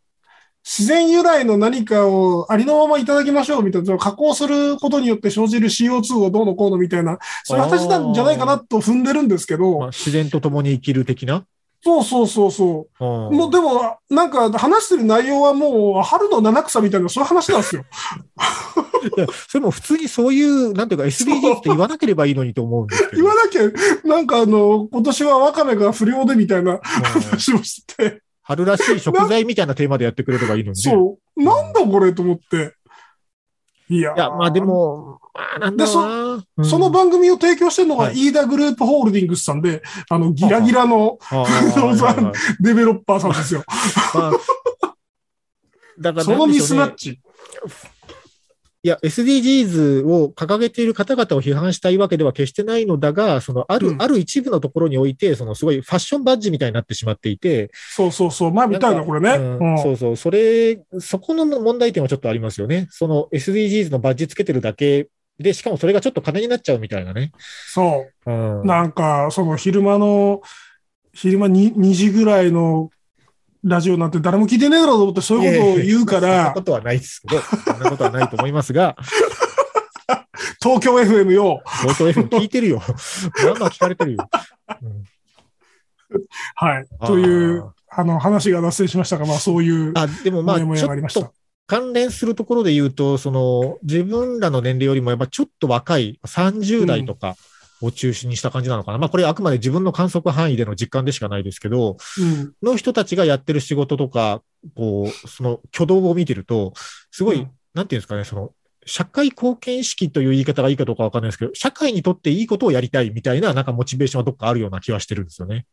[0.70, 11.46] 自然由来の何かをありのままいただきましょうみたいな、加工することによって生じる CO2 をどうのこうのみたいな、そういう話なんじゃないかなと踏んでるんですけまあ、ど、自然と共に生きる的な？
[11.82, 13.04] そうそうそうそう。
[13.04, 17.86] ももうでも、なんか話してる内容はもう春の七草みたいな、そういう話なんですよ。
[19.16, 23.22] いや、それも普通にそういう、なんていうか SDGs って言わなければいいのにと思うんですけど。
[23.22, 23.62] 言わなきゃ、
[24.06, 30.92] なんかあの、今年はワカメが不良でみたいなうん話をしてて、春らしい食材みたいなテーマでやってくれればいいのにね。
[30.92, 32.76] そう、なんだこれと思って。
[33.90, 43.66] いやーいや、まあでも、まあなんだろうその番組を提供してるのが、はいイーダグループホールディングスさんで、あの、ギラギラのあーローザンはいはいはいデベロッパーさんですよ。
[44.16, 44.32] まあ
[46.00, 47.20] だからそのミスマッチ。
[48.88, 48.90] チ。
[48.90, 58.54] いや、SDGs を掲げている方々を批判したいわけでは決してないのだが、そのある、うんある一部のところにおいて、そのすごいファッションバッジみたいになってしまっていて、そうそうそう。
[58.54, 59.32] まあ、見たいな、これね。
[59.32, 62.88] うんうんそうそう、それ、そこの問題点はちょっとありますよね。
[62.92, 67.32] その SDGs のバッジつけてるだけで、しかもそれがちょっと金になっちゃうみたいなね。
[67.68, 68.32] そう。
[68.32, 68.68] うん。
[68.68, 70.42] なんか、その昼間の、
[71.14, 72.90] 昼間に2時ぐらいの
[73.68, 78.96] ラジオなんて誰も聞いてねえだろうと思ってそういうことを言うかそんならこ、とはないですけど、そんなことはないと思いますが、
[80.62, 81.62] 東京 FM よ。
[81.82, 82.82] 東京 FM 聞いてるよ。
[83.44, 84.30] まあまあ聞かれてるよ。
[84.82, 85.04] うん
[86.56, 86.88] はい。
[87.06, 91.34] という、あの、話が脱線しましたが、まあ、そういう、あ、でもまあ、ちょっと。
[91.68, 97.36] 関連するところで言うと、その、自分らの年齢よりもやっぱちょっと若い30代とか
[97.82, 98.98] を中心にした感じなのかな。
[98.98, 102.54] まあこれあくまで自分の観測範囲での実感でしかないですけど、うん。
[102.62, 104.42] の人たちがやってる仕事とか
[104.76, 106.74] こう、その挙動を見てると、
[107.12, 108.54] すごい、うんなんていうんですかね、その、
[108.88, 115.68] 社会貢献意識という言い方がいいかどうかわかんないですけど、社会にとっていいことをやりたいみたいな、なんかモチベーションはどっかあるような気はしてるんですよね。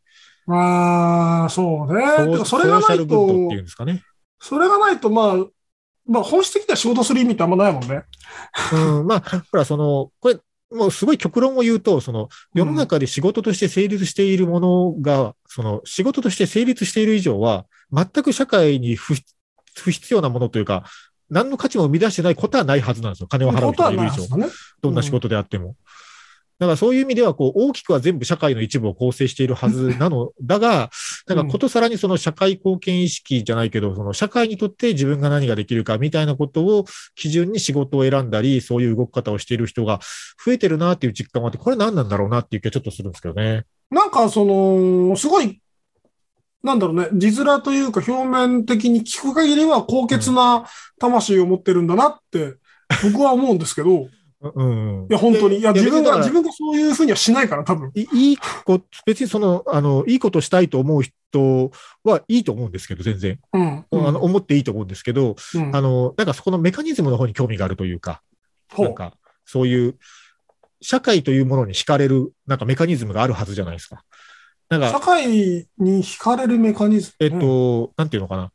[0.45, 2.45] まあ、そうね。
[2.45, 4.03] それがないとうん、ですかね。
[4.39, 5.35] それがないと、まあ、
[6.07, 8.03] まあ、本質的には仕事する意味ってあんまないもんね。
[8.71, 10.37] うん、まあ、ほら、その、これ、
[10.75, 19.15] もうすごい極論を言うと、その、世の中で仕事として成立しているものが、その、仕事として成立している以上は、全く社会に不
[19.75, 20.85] 不必要なものというか、
[21.29, 23.27] 何の価値も生み出してないことはないはずなんですよ。
[23.27, 24.37] 金を払う人がいる以上。
[24.37, 24.47] ね。
[24.81, 25.75] どんな仕事であっても。
[26.59, 30.89] だからそういう意味では、こう、大きくは全部社会の一部を構成しているはずなのだが、
[31.27, 36.85] なんかことさらにその社会貢献意識じゃないけど、その社会にとって自分が何ができるかみたいなことを
[37.15, 39.99] 基準に仕事を選んだり、そういう動き方をしている人が
[40.45, 43.65] 増えてるなっていう実感があって、これ何なんだろうなっていう気はちょっとするんですけどね。
[43.89, 45.61] なんか、その、すごい、
[46.61, 50.65] なんだろうね、字面というか表面的に聞く限りは高潔な
[50.99, 52.55] 魂を持ってるんだなって、
[53.03, 54.07] 僕は思うんですけど、
[54.53, 55.07] うん。
[55.09, 55.57] いや、本当に。
[55.59, 57.91] いや、自分が、自分がそういうふうにはしないから、多分。
[57.95, 61.71] いいいこ別にその、あの、いいことしたいと思う人
[62.03, 63.39] はいいと思うんですけど、全然。
[63.53, 63.85] うん。
[63.91, 68.21] あの思っていいと思うんですけど、うんあの、なんかそこのメカニズムの方に興味があるというか、
[68.71, 69.13] ほうなんか、
[69.45, 69.95] そういう、
[70.81, 74.03] 社会というものに惹かれる、なんかメカニズムがあるはずじゃないですか。
[74.69, 77.25] なん社か、会に惹かれるメカニズム？
[77.25, 78.51] えっと、なんていうのかな。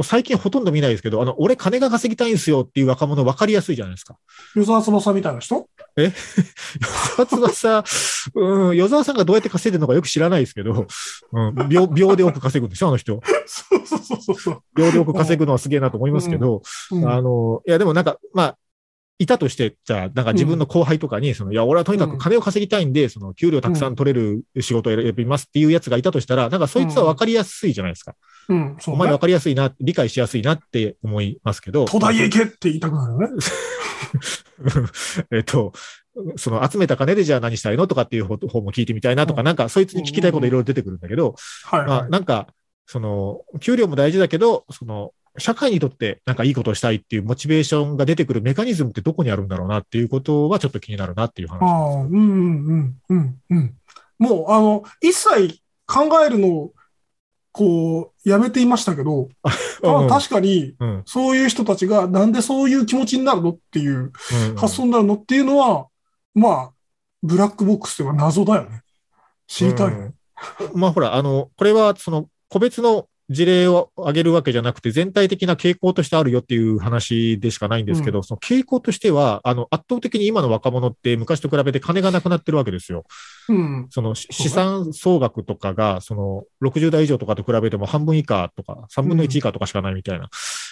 [0.00, 4.16] もう最近ほとんど見ないですけど、あの、俺金が稼ぎたいんすよっていう若者分かりやすいじゃないですか。
[4.56, 5.68] 与沢翼みたいな人？
[5.98, 6.10] 与
[7.16, 7.84] 沢翼、
[8.34, 10.86] うん、与沢さんがどうやって稼いでるのかよく知らないですけど、
[11.32, 13.20] うん、秒、秒で多く稼ぐんでしょあの人。
[13.44, 14.62] そうそうそうそうそう。
[14.74, 18.58] 秒で多く稼ぐのはすげえなと思いますけど、うんあの、いや、でもなんか、まあ、
[19.20, 28.14] いたとして、じゃあ、なんか自分の後輩とかに、その、いや、俺はとにかく金を稼ぎたいんで、その、給料たくさん取れる仕事を選びますっていうやつがいたとしたら、なんかそいつは分かりやすいじゃないですか。
[28.50, 28.96] うん、そうね。
[28.96, 31.86] お前分かりやすいな、理解しやすいなって思いますけど。
[31.86, 33.28] 東大へ行けって言いたくなるよね。
[35.30, 35.72] えっと、
[36.36, 42.10] その集めた金でじゃあ何したいのとかっていう方方も聞いてみたいなとか、うんなんかそいつに聞きたいこといろいろ出てくるんだけど、はい、まあ、はい。
[42.10, 42.48] なんか、
[42.86, 51.62] その、給料も大事だけど、その、社会にとってなんかいいことをしたいっていうモチベーションが出てくるメカニズムってどこにあるんだろうなっていうことはちょっと気になるなっていう話。
[51.62, 53.74] ああ、うんうんうんうんうん。
[54.18, 56.72] もう、あの、一切考えるのを、
[57.52, 59.28] こう、やめていましたけど、
[59.82, 64.12] うん確かに、うんそういう人たちがなんでそういう気持ちになるのっていう
[64.48, 65.86] うん発想になるのっていうのは、
[66.34, 66.70] まあ、
[67.22, 68.82] ブラックボックスでは謎だよね。
[69.46, 70.14] 知りたいよね。
[70.74, 83.04] まあほら、あの、これはその個別の事例を挙げるわけじゃなくて、全体的な傾向としてあるよっていう話でしかないんですけど、その傾向としては、あの、圧倒的に今の若者って昔と比べて金がなくなってるわけですよ。
[83.48, 83.86] うん。
[83.90, 90.28] そのし資産総額とかが、その60代以上とかと比べても半分以下とか、3分の1以下とかしかないみたいな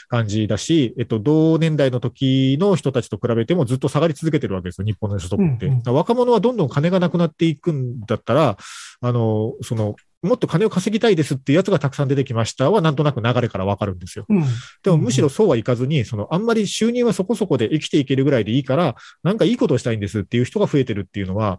[0.08, 5.66] 感じだし、えっと、同年代の時の人たちと比べてもずっと下がり続けてるわけですよ、日本の所得って。
[5.66, 8.56] うん若者はどんどん金がなくなっていくんだったら、
[9.00, 14.26] あの、その、もっと金を稼ぎたいですっていうやつがたくさん出てきましたは、なんとなく流れからわかるんですよ。
[14.28, 14.44] うん。
[14.82, 21.58] でもむしろそうはいかずに、その、あんまり収入はそこそこで生きていけるぐらいでいいから、なんかいいことをしたいんですっていう人が増えてるっていうのは、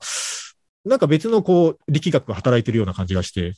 [0.86, 3.54] なんか別のこう、力学が働いてるような感じがして。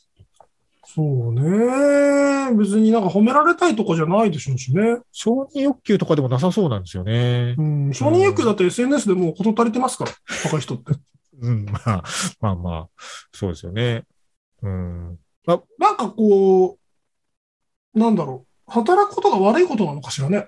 [0.85, 2.51] そうね。
[2.57, 4.97] 別になんか褒められたいとかじゃないでしょうしね。
[5.11, 7.61] 承認欲求とかでもなさそうなんですよねう。
[7.61, 7.93] ん。
[7.93, 10.11] 承認欲求だって SNS でもうこと足りてますから、
[10.45, 10.93] 若い人って。
[11.41, 12.03] うん、まあ、
[12.39, 12.87] まあまあ、
[13.33, 14.03] そうですよね。
[14.61, 15.19] うん。
[15.45, 16.77] なんかこ
[17.93, 18.71] う、なんだろう。
[18.71, 20.47] 働くことが悪いことなのかしらね。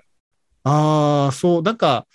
[0.62, 2.06] ああ、そう、なんか、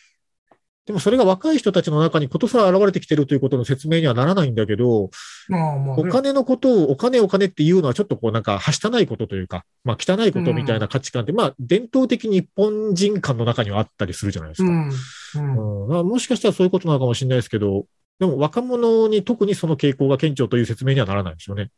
[0.89, 5.12] でもそれが若い人たちの中にことさら現れてきてるということの説明にはならないんだけど、
[5.48, 6.04] まあまあ、ね。
[6.10, 14.70] お金のことをお金お金っていうのはちょっとこうなんか、はしたないことというか、まあ汚いことみたいな価値観って、まあ伝統的に日本人間の中にはあったりするじゃないですか。
[14.70, 15.88] うん。
[15.88, 16.08] うん。
[16.08, 17.86] もしかしたらそういうことなのかもしれないですけど、
[18.20, 21.72] でも若者に特にその傾向が顕著という説明にはならないんですよね。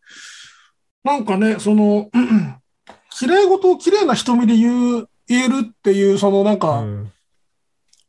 [1.03, 2.55] なんかね、その、う ん
[3.11, 7.11] 綺麗事を綺麗な瞳で言う、言えるっていう、そのなんうか、ん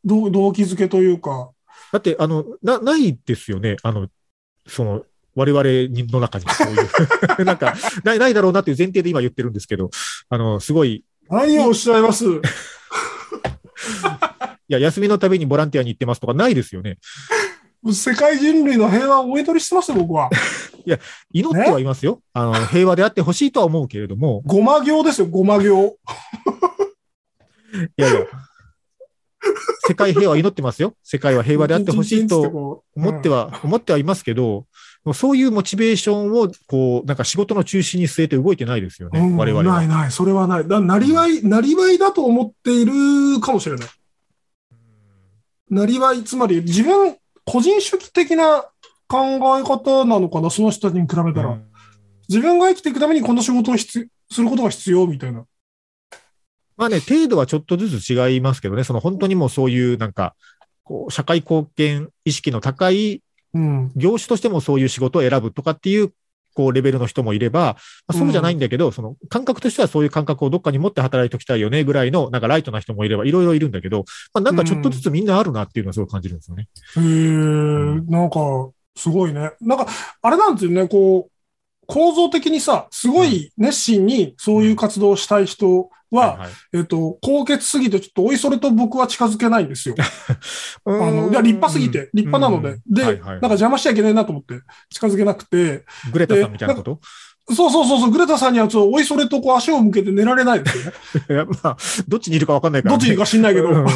[0.05, 1.51] 動動機づけというか、
[1.91, 3.77] だって、あの、な、ないですよね。
[3.83, 4.07] あの、
[4.67, 5.63] その、我々
[6.11, 6.75] の中にそうい
[7.41, 9.89] う、 なんか、ない、ないだろうなっていう前提で今言ってるんですけど、
[10.29, 12.25] あの、すごい、い何をおっしゃいます？
[14.67, 16.97] や、休みのたびにボランティアに行ってますとかないですよね。
[17.91, 20.29] 世界人類の平和をお祈りしてますよ、僕は。
[21.33, 22.21] 祈ってはいますよ。
[22.33, 25.97] あの、平和であってほしいとは思うけれども、 ごま行ですよ、ごま行。
[27.97, 28.19] いやいや、
[29.87, 30.93] 世界平和祈ってますよ。
[31.03, 33.47] 世界は平和であってほしいと思っては。
[33.47, 34.65] は、思ってはいますけど、
[35.13, 39.77] そういうモチベーションを、こう、なんか仕事の中心に据えて動いてないですよね、うん我々は。
[39.77, 40.67] ないない、それはない。
[40.67, 43.87] だなりわい、なりわいだと思っているかもしれない。
[45.69, 48.65] なりわい、つまり自分、個人主義的な
[49.07, 51.49] 考え方なのかな、その人たちに比べたら。
[51.49, 51.73] うん
[52.29, 55.45] 自分が生きていくためにこの仕事を必することが必要みたいな。
[56.77, 60.35] まあね、程度はちょっとずつ違いますけどね、その本当にもうそういうなんか、
[60.83, 63.21] こう、社会貢献意識の高い
[63.53, 63.91] うん。
[63.95, 66.11] 業種としてもそういう仕事を選ぶとかっていう、
[66.53, 67.75] こう、レベルの人もいれば、ま
[68.07, 76.67] あ、そうじゃないんだけど、その感覚としてはそういう感覚をどっかに持って働いておきたいよねぐらいの、なんかライトな人もいれば、いろいろいるんだけど、まあ、なんかちょっとずつみんなあるなっていうのはすごい感じるんですよね。
[76.97, 77.01] へえ、
[78.11, 79.51] なんか、すごいね。
[79.61, 79.87] なんか、
[80.21, 81.31] あれなんですよね、こう、
[81.87, 89.95] 構造的にさ、すごい熱心にそういう活動をしたい人は、いはいえっと、高潔すぎて、ちょっとおいそれと僕は近づけないんですよ。
[90.85, 92.77] あの、いや、立派すぎて、立派なので。
[92.87, 96.99] で、はいはいなんか邪魔しちゃいけないなと思って、近づけなくて、グレタさんみたいなこと？
[97.53, 100.91] そうそうそうそう、グレタさんにはちょっとおいそれとこう足を向けて寝られないですよね。
[101.29, 102.97] いや、まあ、どっちにいるか分かんないから、ね。
[102.97, 103.69] どっちにいるか知んないけど。
[103.69, 103.85] うん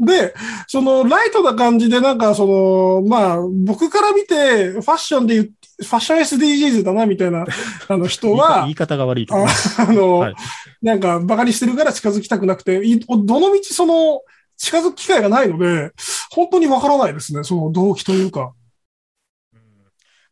[0.00, 0.34] で、
[0.68, 7.44] そのライトな感じで、なんかその、まあ、僕から見て、ファッションで言う、ファッション SDGs だな、みたいな、
[7.88, 9.46] あの人は言い、方が悪いけどあ
[9.78, 10.34] あの、はい
[10.80, 14.22] なんか、バカにしてるから近づきたくなくて、いどの道その、
[14.56, 15.92] 近づく機会がないので、
[16.30, 17.42] 本当にわからないですね。
[17.44, 18.52] その動機というか、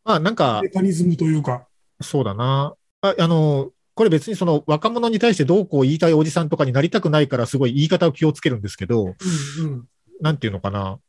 [0.03, 1.67] まあ、なんかメ、カニズムというか。
[2.01, 2.75] そうだな。
[3.01, 9.85] ああの、これ別にその若者に対してどうこう言いたいおじさんとかになりたくないからすごい言い方を気をつけるんですけど、うんうん。
[10.21, 10.99] なんていうのかな。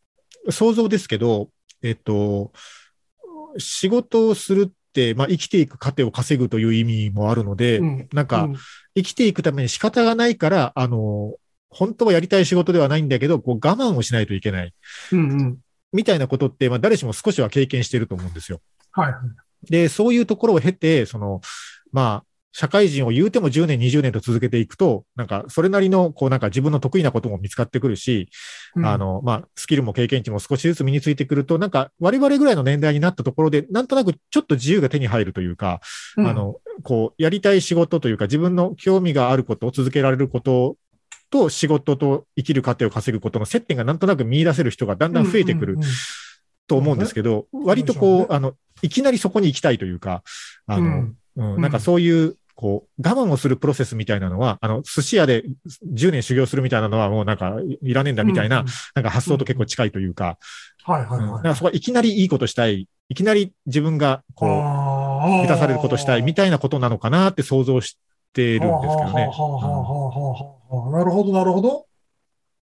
[0.50, 1.48] 想像ですけど、
[1.82, 2.50] えっと、
[3.58, 8.56] 仕事をするって、まあ生きていく糧を稼ぐという意味もあるので、うんなんかうん
[8.94, 11.34] 生きていくために仕方がないから、あの、
[11.70, 14.74] 本当はやりたい仕事ではないんだけど、こう我慢をしないといけない。
[15.12, 15.58] うんうん。
[15.92, 18.60] みたいなことって、まあ誰しも少しは経験していると思うんですよ。
[18.90, 19.70] はいはい。
[19.70, 21.40] で、そういうところを経て、その、
[21.92, 28.30] まあ、社会人を言うても10年、20年と続けていくと、なんか、それなりの、こう、なんか自分の得意なことも見つかってくるし、
[28.74, 28.86] うん。
[28.86, 35.80] あ、の、まあ、スキルも経験値も少しずつ身についてくると、なんか、我々ぐらいの年代になったところで、なんとなくちょっと自由が手に入るというか、
[36.16, 36.26] うん。
[36.26, 40.76] あ、の、こう、やりたい仕事というか、自分の興味があることを続けられること
[41.30, 45.94] と、仕事と生きる糧を稼ぐことの接点がなんとなく見出せる人がだんだん増えてくるうんうんうん
[46.68, 50.22] と思うんですけど、ん割とこう、あの、いきなりそこに行きたいというか、
[50.66, 51.08] あの、
[51.38, 51.54] うん。
[51.54, 55.44] うん、なんかそういう、こう、我慢をするプロセスみたいなのは、あの、寿司屋で
[55.92, 60.38] 10年修行するみたいなのはもうなんかいいらねえんだみたいな、うんうんなんか発想と結構近いというか、
[60.82, 61.26] はいはいはい。
[61.26, 61.32] うん。
[61.36, 67.96] だからそこはいきなりいいことしたい、いきなり自分がこう、満満たされることしたいみたいなことなのかなって想像し
[68.32, 69.12] てるんですけどね。
[69.14, 71.86] なるほど、なるほど。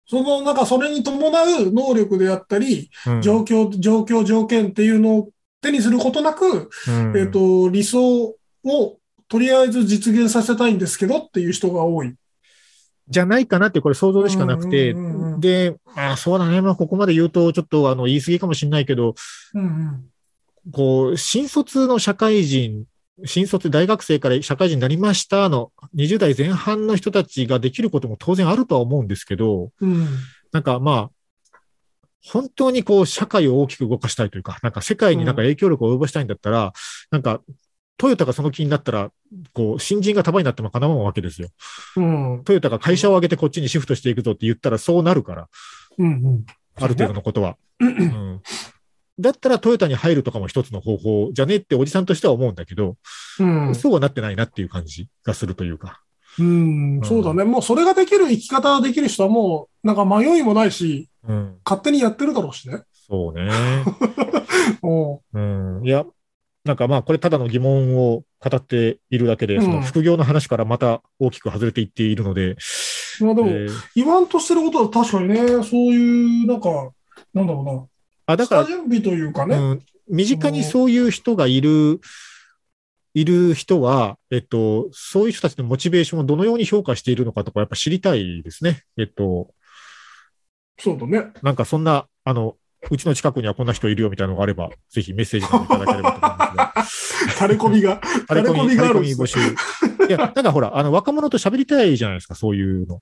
[0.08, 3.22] その、なんかそれに伴う能力であったり、うん。
[3.22, 5.30] 状況、状況、条件っていうのを
[5.62, 7.18] 手にすることなく、うん。
[7.18, 8.36] えっと、理想
[8.66, 8.98] を
[9.28, 12.14] とりあえず実現させたいんですけどっていう人が多い。
[13.08, 19.16] じゃないかなって、これ想像でしかなくて、うんうんうんうんで、ああそうだね、まあここまで言うとちょっとあの言い過ぎかもしれないけど、
[19.54, 20.06] うんうん。
[20.72, 22.86] こう、新卒の社会人、
[23.26, 30.08] 新卒大学生から社会人になりましたの20代前半の人たちができることも当然あるとは思うんですけど、うん。
[30.52, 31.12] なんかまあ、
[32.24, 36.74] 本当にこう社会を大きく動かしたいというか、なんか世界になんか影響力を及ぼしたいんだったら、
[37.12, 37.42] なんか
[37.98, 39.12] トヨタがその気になったら、
[39.54, 41.50] こう、新人が束になっても構わんわけですよ。
[41.96, 42.44] うん。
[42.44, 45.48] トヨタが会社を挙げてこっちにシフトしていくぞって言ったらそうなるから、
[45.98, 46.08] うん。
[46.08, 46.46] うん。
[46.76, 47.58] ある程度のことは。
[47.80, 48.42] うん
[49.18, 52.98] だったらトヨタに入るとかも一つの方法じゃねっておじさんとしては思うんだけど、
[53.40, 53.74] うん。
[53.74, 56.02] そうはなってないなっていう感じがするというか。
[56.38, 57.02] うん。
[57.02, 57.46] そうだね。
[57.46, 61.56] もうそれができる生き方ができる人はもう、なんか迷いもないし、うん。
[61.64, 62.82] 勝手にやってるだろうしね。
[63.08, 63.50] そうね。
[64.84, 65.82] おううん。
[65.86, 66.06] いや、
[66.66, 72.58] なんかまあ、これただの疑問を語っているだけで、うんその副業の話からまた大きく外れていっているので、
[73.22, 76.90] まあでも、えー言わんとしてることは確かにね、そういう、なんか、
[77.34, 78.34] なんだろうな。
[78.34, 79.56] あ、だから下、準備というかね。
[79.56, 82.02] うん、身近にそういう人がいる、
[83.14, 88.82] いる人は、えっと、そういう人たちのモチベーションをどのように評価しているのかとか、やっぱ知りたいですね。
[88.98, 89.54] えっと、
[90.80, 91.32] そうだね。
[91.44, 92.56] なんかそんな、あの、
[92.92, 97.34] うちの近くにはこんな人いるよみたいなのがあれば、ぜひメッセージいただければと思うんですが。
[97.34, 98.02] 垂れ込みが。
[98.28, 100.08] タレコミ、タレコミタレがあるんですコミ募集。
[100.08, 102.96] いや、なんかほら、あの、若者と喋りたいじゃないですか、そういうの。
[102.96, 103.02] わ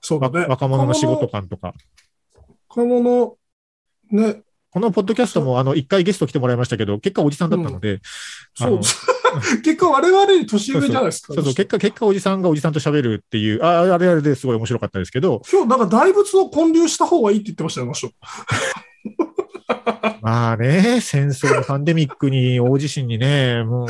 [0.00, 0.46] そうだね。
[0.46, 1.74] 若者の仕事感とか。
[2.68, 3.36] 若者、
[4.10, 8.00] ね、このポッドキャストも、あの、一回ゲスト来てもらいましたけど、結果おじさんだったので、
[8.60, 8.82] あそうの。
[9.62, 11.34] 結果我々より年上じゃないですか。
[11.34, 18.10] そうそう、結果、結果おじさんがおじさんと喋るっていう、ああれあれですごい面白かったですけど、今日なんか大仏を建立した方がいいって言ってましたよ、あの人。
[20.20, 23.88] まあね、戦争のパンデミックに大地震にね、もう、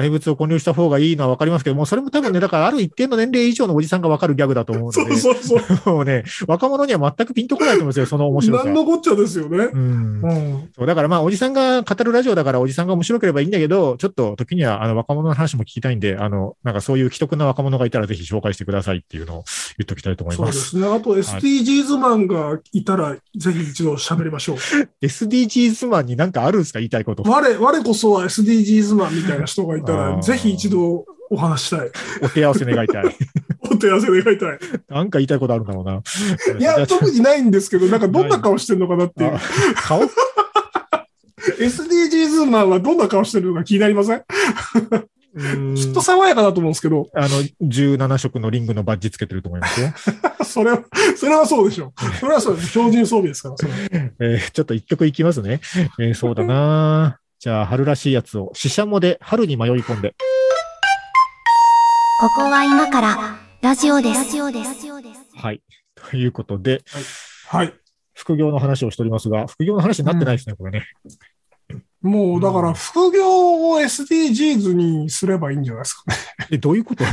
[0.00, 5.94] 大仏を混入した方がいいのはわかりますけども、それも多分ね、だからある一定の年齢以上のおじさんがわかるギャグだと思うので、そうそうそう。
[5.94, 8.64] もうね、若者には全くピンとこないと思うんですよ、その面白さ。
[8.64, 9.68] 何のこっちゃですよね。
[9.72, 10.68] うんうん。
[10.76, 19.44] そうだからまあ、おじさんが語るラジオだから、おじさんが面白ければいいんだけど、ちょっと時にはあの若者の話も聞きたいんで、あの、なんかそういう既得な若者がいたらぜひ紹介してくださいっていうのを
[19.78, 20.46] 言っときたいと思いま。
[20.46, 20.86] そうですすね。
[20.86, 24.56] あと SDGs マンがいたら、ぜひ一度喋りましょう。
[25.02, 26.78] SDGs マンになんかあるんですか？
[26.78, 27.22] 言いたいこと。
[27.28, 31.90] 我、我こそは SDGs マンみたいな人がいたら、ぜひ一度お話したい。
[32.22, 33.04] お手合わせ願いたい。
[33.70, 34.58] お手合わせ願いたい。
[34.88, 36.02] なんか言いたいことあるんだろうな。
[36.58, 39.40] いや、特にないんですけど、なんかどんな顔してるのかなっていうあ。
[39.76, 40.02] 顔？
[41.58, 44.24] SDGs マンはどんな顔してるのか気になりません？
[45.76, 47.28] きっと爽やかだと思うんですけど、あの、
[47.62, 49.92] 17色のリングのバッジつけてると思いますよ。
[50.44, 50.82] それは、
[51.16, 52.16] それはそうでしょう。
[52.18, 52.70] それはそうです。
[52.70, 53.72] 標準装備ですから、それ
[54.20, 55.60] えーちょっと一曲いきますね。
[56.00, 60.14] えーそうだなじゃあ、春らしいやつを、ししゃもで春に迷い込んで。
[62.20, 64.24] ここは今からラジオです。
[64.24, 64.86] ラジオです。
[65.36, 65.62] はい。
[65.94, 66.82] ということで、
[67.48, 67.72] はい。
[68.12, 70.86] 副業の話をしておりますが、副業の話になってないですね、これね。
[72.02, 76.16] もう、だから、副業を SDGs にすればいいんじゃないですかね。
[76.50, 77.04] え、どういうこと？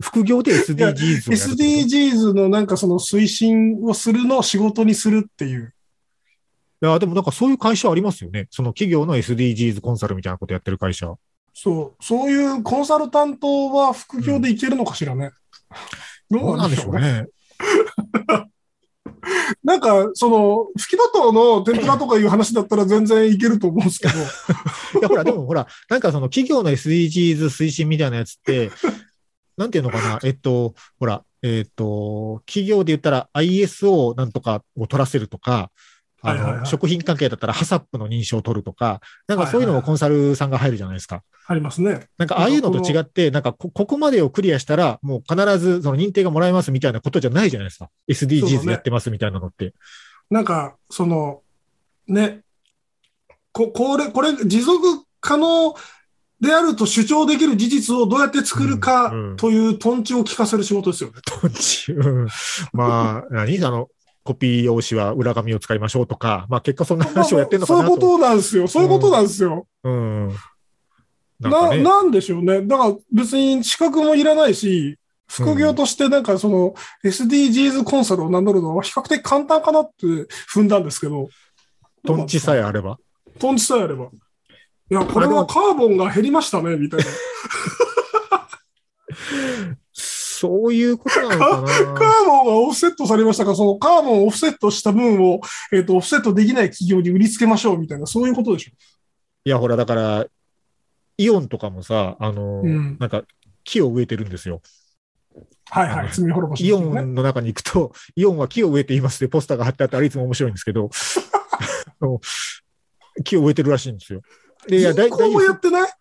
[0.00, 5.74] 副業で SDGs を SDGs のなんかその推進をするのを仕事にするっていう。
[6.82, 8.48] いや、でもなんかそういう会社ありますよね。
[8.50, 11.14] その企業の SDGs コンサルみたいなことやってる会社。
[11.52, 15.30] そう、そういうコンサルタントは副業でいけるのかしらね。
[16.30, 16.94] どうなんでしょう。
[16.98, 17.26] ね。
[19.62, 24.14] なんか、その、吹きの塔の天ぷらとかいう話だったら全然いけると思うんですけど、
[25.00, 28.70] いや、ほら、でもほら、なんかその企業の SDGs 推進みたいなやつって、
[29.56, 35.70] なんていうのかな、えっと、ほら、えっと、企業で言ったら ISO なんとかを取らせるとか、
[36.22, 41.22] あの、はいはいはい食品関係だったらハサップの認証を取るとか、なんかそういうのをコンサルさんが入るじゃないですか。
[41.46, 42.06] ありますね。
[42.18, 47.90] なんかああいうのと違って、なんかこここまでをクリアしたら、もう必ずその認定がもらえますみたいなことじゃないじゃないですか。
[48.08, 49.74] SDGs ねやってますみたいなのって。
[50.30, 51.42] なんか、その、
[52.06, 52.42] ね、
[53.52, 55.74] こ、これ、これ、持続可能
[56.40, 61.16] であると主張できる事実をどうやって作るかうんうんというトンチを聞かせる仕事ですよね。
[61.96, 62.28] うん
[62.72, 63.58] まあ、何？
[63.64, 63.88] あの、
[64.22, 67.86] コピー用紙は裏紙を使いましょうとか、まあ結果そんな話をやってんのかなと。
[67.86, 68.68] そういうことなんですよ。
[68.68, 69.66] そういうことなんですよ。
[69.84, 70.28] うん。
[71.40, 71.82] なんな、かね。
[71.82, 72.62] なんでしょうね。
[72.62, 74.98] だから別に資格もいらないし、
[75.28, 80.06] 副業としてなんかその SDGs コンサルを名乗るのは比較的簡単かなって
[80.52, 81.28] 踏んだんですけど。
[82.04, 82.98] トンチさえあれば。
[83.38, 84.06] トンチさえあれば。
[84.06, 87.06] いや、これはカーボンが減りましたね、みたいな。
[90.40, 98.70] そういうことなのかカーボンがオフセットされましたが、そのカーボンをオフセットした分を、えっ、と、オフセットできない企業に売りつけましょうみたいな、そういうことでしょ？
[99.44, 100.26] いや、ほら、だから、
[101.18, 103.24] イオンとかもさ、あの、うんなんか、
[103.64, 104.62] 木を植えてるんですよ。
[105.68, 106.80] はいはい、罪滅ぼしイオ。
[106.80, 110.88] ンの中に行くと、イオンは木を植えていますでポスターが貼ってあって、あれいつも面白いんですけど、
[113.24, 114.22] 木を植えてるらしいんですよ。
[114.66, 115.88] でいや銀行もやってない？
[115.88, 115.99] え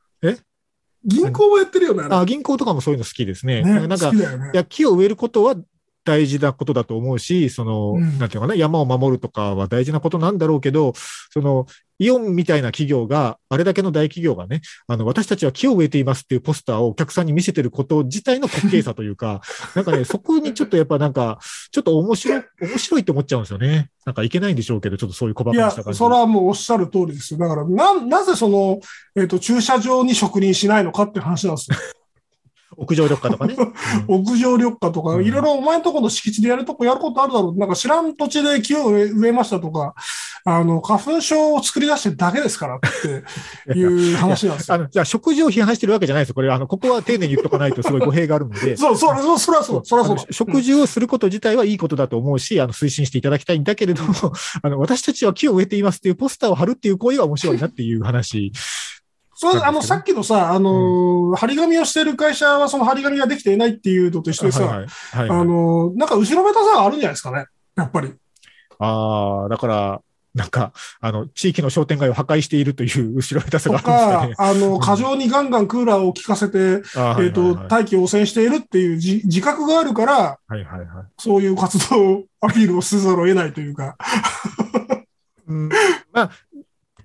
[1.06, 3.64] 銀行もやってるよね、あ銀行とかもそういうの好きですね。
[3.64, 5.56] ね、なんかね木を植えることは
[6.10, 10.94] 大事なことだと思うし、その、うんなんていうのかな、山を守るとかは大事なことなんだろうけど、
[11.32, 11.68] その、
[12.00, 19.42] イオンみたいな企業が、あれだけの大企業がね、あの、私たちは木を植えていますっていうポスターをお客さんに見せてること自体の滑稽さというか、
[19.76, 21.38] なんかね、そこにちょっとやっぱなんか、
[21.72, 23.90] ちょっと面白い、面白いって思っちゃうんですよね。
[24.06, 26.00] なんかいけないんでしょうけど、ちょっとそういう小馬鹿にした感じ。
[26.00, 27.40] それはもうおっしゃる通りですよ。
[27.40, 28.80] だから、な、なぜその、
[29.16, 31.78] えっ、と、駐車場に植林しないのかって話なんですよ。
[32.78, 33.56] 屋上緑化とかね。
[33.58, 33.64] う
[34.14, 37.60] ん屋上緑化とか、うんいろいろお前んとこの敷地でやるとこやることあるだろう。
[37.60, 39.94] なんか知らん土地で木を植えましたとか、
[40.46, 42.80] あの、花粉症を作り出してるだけですからっ
[43.66, 44.76] ていう話なんですよ。
[44.76, 46.36] あの、じゃあ食事を批判してるわけじゃないですよ。
[46.36, 48.76] これ、あの、ここは丁寧に言っとかないとすごい語弊があるので。
[48.78, 50.18] そう、そう、そう、そらそう、そらそう。
[50.32, 54.14] 食事をすること自体はいいことだと思うし、あの、推進していただきたいんだけれども、
[54.62, 58.52] あの、私たちは木を植えていますっていうポスターを貼るっていう行為が面白いなっていう話。
[59.42, 67.46] それ、あの、さっきのさ、あのー、張り紙をしてる会社はその張り紙ができていないっていうのと一緒でさ、あのー、なんか後ろめたさがあるんじゃないですかね。
[67.78, 68.14] やっぱり。
[68.80, 70.02] ああ、だから、
[70.36, 74.60] なんか、あの、地域の商店街を破壊しているという 後ろめたさとがあるんですかか、ね。
[74.62, 80.88] あの、過剰にガンガンクーラーを効かせて、えっ、と、はいはいはい大気を汚染しているっていうじ自覚があるから、はいはいはい。
[81.18, 83.96] そういう活動アピールをせざるを得ないというか。
[85.48, 85.70] うん
[86.12, 86.32] まあ、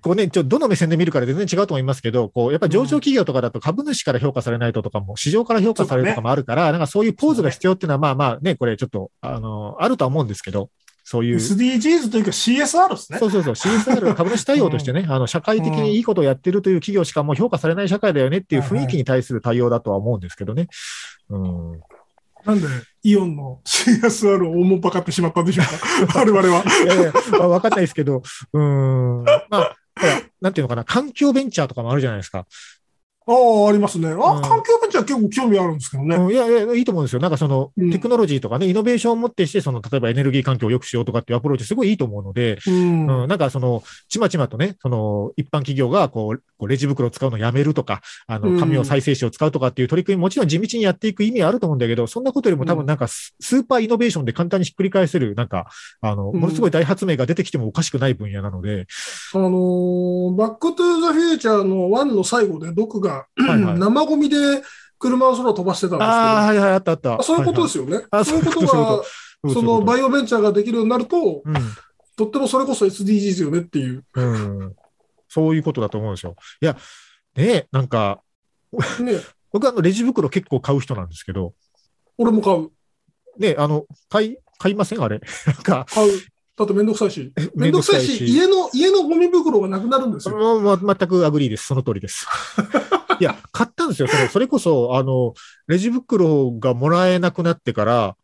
[0.05, 10.69] こうね、ちょどの目線で見るから全然違うと思いますけど、こう、やっぱ上場企業とかだと株主から評価されないととかも、市場から評価されるとかもあるから、なんかそういうポーズが必要っていうのは、まあまあね、これちょっと、あの、あるとは思うんですけど、
[11.03, 11.37] そういう。
[11.37, 13.25] SDGs というか CSR ですねそ。
[13.25, 20.67] うそうそう、CSR 株主対応としてね、あの、社会的にいいことをやってるという企業しかもう評価されない社会だよねっていう雰囲気に対する対応だとは思うんですけどね。
[21.31, 21.79] うん。
[22.45, 22.67] なんで、
[23.01, 25.63] イオンの CSR をおもんぱかってしまったんでしょ
[26.03, 26.19] うか？
[26.21, 26.63] 我々は。
[26.83, 28.21] いやいや、まあ、わかんないですけど、
[28.53, 29.23] うーん。
[29.23, 29.74] まあ、
[30.41, 32.45] なんていうのかな、環境ベンチャーとかもあるじゃないですか。
[33.27, 34.09] ああ、ありますね。
[34.09, 36.15] あ、うん環境ベンチャー結構興味あるんですけどね。
[36.15, 37.19] うん、いやいや、いいと思うんですよ。
[37.19, 43.23] なんかその、うんテクノロジーとかね、イノベーションをもってして、その、例えばエネルギー環境を良くしようとかっていうアプローチすごいいいと思うので、うん。
[43.23, 55.67] うん、なんかその、ちまちまとね、その、一般企業がこう、こうレジ袋を使うのをやめるとか、あうんの、紙を再生紙を使うとかっていう取り組みもちろん地道にやっていく意味はあると思うんだけど、そんなことよりも多分なんかス、スーパーイノベーションで簡単にひっくり返せる、なんか、
[56.01, 58.85] あの、うんものすごい大発明が出てきてもおかしくない分野なので、
[59.33, 63.01] あのーバックトゥーザフューチャーの1の最後で、ドク
[63.37, 64.35] が、はいはい生ゴミで
[64.97, 67.19] 車の空を飛ばしてたんですけど、ああ、はいはい、あったあった。
[67.19, 68.05] あそういうことですすよね。
[68.11, 69.05] あそういうことそういうこが、と
[69.53, 71.55] そのバイオベンチャーができるようになると、うん。
[72.15, 74.03] とってもそれこそ SDGs よねっていう。
[74.13, 74.75] うん。
[75.27, 76.35] そういうことだと思うんですよ。
[76.61, 76.77] いや、
[77.35, 78.21] ねえ、なんか、
[79.01, 79.19] ね、
[79.51, 81.53] 僕はあの、レジ袋結構買う人なんですけど、
[82.17, 82.69] 俺も買う。
[83.37, 85.03] ねえ、あの、買い、買いません？
[85.03, 85.19] あれ。
[85.45, 86.11] なんか、買う。
[86.57, 87.33] だってめんどくさいし。
[87.55, 90.61] めんどくさいし、家の、家のゴミ袋がなくなるんですよ。
[90.61, 91.65] ま全く agree です。
[91.65, 92.25] その通りです。
[93.21, 94.07] いや、買ったんですよ。
[94.07, 95.33] それそれこそ、あの、
[95.67, 98.15] レジ袋がもらえなくなってから、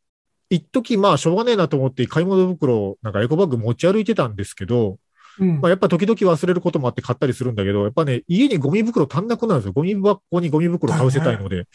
[0.50, 4.98] 一時まあ、しょうがねえなと思って、買い物袋、なんかエコバッグ持ち歩いてたんですけど、
[5.40, 9.74] うんまあ、やっぱ時々忘れることもあって買ったりするんだけど、やっぱね、家にゴミ袋足んなくなるんですよ。
[9.74, 11.68] ゴミ箱にゴミ袋買わせたいので。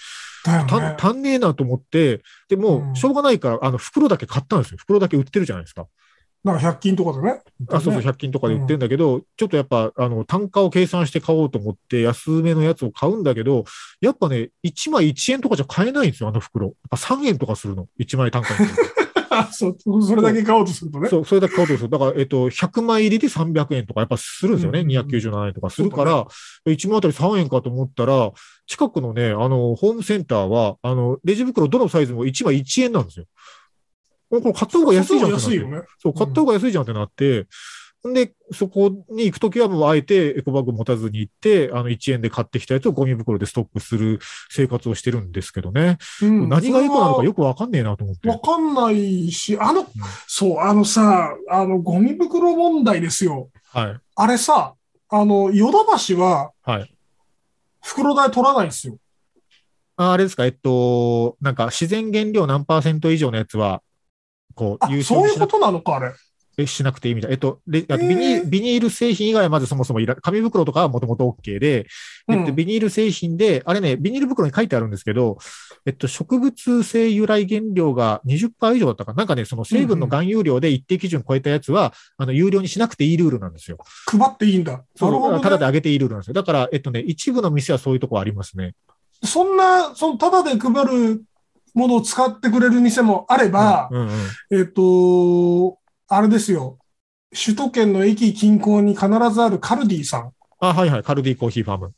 [1.01, 4.77] 足んねえなと思って、でもう、んしょうがないから、あの、袋だけ買ったんですよ。
[4.79, 5.87] 袋だけ売ってるじゃないですか。
[6.47, 7.41] なんか100均とかでね。
[7.71, 13.65] あ、そうそう、ね100均とかで売ってるんだけど、ちょっとやっぱ、あの、単価を計算して買おうと思って、安めのやつを買うんだけど、
[14.01, 16.67] やっぱね、1枚1円とかじゃ買えないんですよ、あの袋。
[16.67, 17.89] やっぱ3円とかするの。
[17.99, 18.71] 1枚単価に
[19.53, 21.17] そう、それだけ買おうとするとねと。。
[21.17, 21.91] そう、それだけ買おうとする。
[21.91, 24.81] だから、えっと、100枚入りで300円とかやっぱするんですよね。
[24.81, 26.27] うん297円とかするから、
[26.67, 28.31] 1枚あたり3円かと思ったら、
[28.67, 33.27] 近くのね、あの、ホームセンターは、あの、レジ袋どのサイズも1枚1円なんですよ。
[34.31, 35.83] これ買った方が安いじゃんってなって安いよね。
[35.99, 37.47] そう、買った方が安いじゃんってなって、
[38.09, 44.21] んで、そこに行くときはもうあえてエコバッグ持たずに行って、あの1円で買ってきたやつをゴミ袋でストックする
[44.51, 45.99] 生活をしてるんですけどね。
[46.23, 48.29] うん何がエコなのかよくわかんねえなと思って。
[48.29, 49.87] わかんないし、あの、
[50.27, 53.51] そう、あのさ、あの、ゴミ袋問題ですよ。
[53.73, 54.01] はい。
[54.15, 54.75] あれさ、
[55.09, 56.93] あの、ヨドバシははい。
[57.83, 58.99] 袋代取らないんですよ。
[59.99, 63.83] ああれですか、えっと、なんか自然原料何パーセント以上のやつは、
[64.57, 66.13] こう、あ優、そういうことなのか、あれ。
[66.59, 67.33] えしなくていいみたい。
[67.33, 71.87] えっと、ビニールビニール製品以外はまずそもそもいら、紙袋とかはもともと OK で、
[72.29, 75.37] えっと、うんビニール製品で、あれね、ビニール袋に書いてあるんですけど、
[75.85, 83.77] えっと、植物性由来原料が20%以上だったかななんかね、その成分の含有量で一定基準超えたやつは、あの、有料にしなくていいルールなんですよ。
[84.07, 84.83] 配っていいんだ。
[84.97, 85.41] そう、ね。
[85.41, 86.35] ただで上げていいルールなんですよ。
[86.35, 88.75] だから、えっとね、一部の店はそういうとこありますね。
[89.23, 91.23] そんな、その、ただで配る
[91.77, 94.11] ものを使ってくれる店もあれば、うんうん。
[94.51, 96.79] えっと、あれですよ。
[97.33, 100.33] 首都圏の駅近郊に必ずあるカルディさん。
[100.59, 101.03] あ、はいはい。
[101.03, 101.95] カルディコーヒーファーム。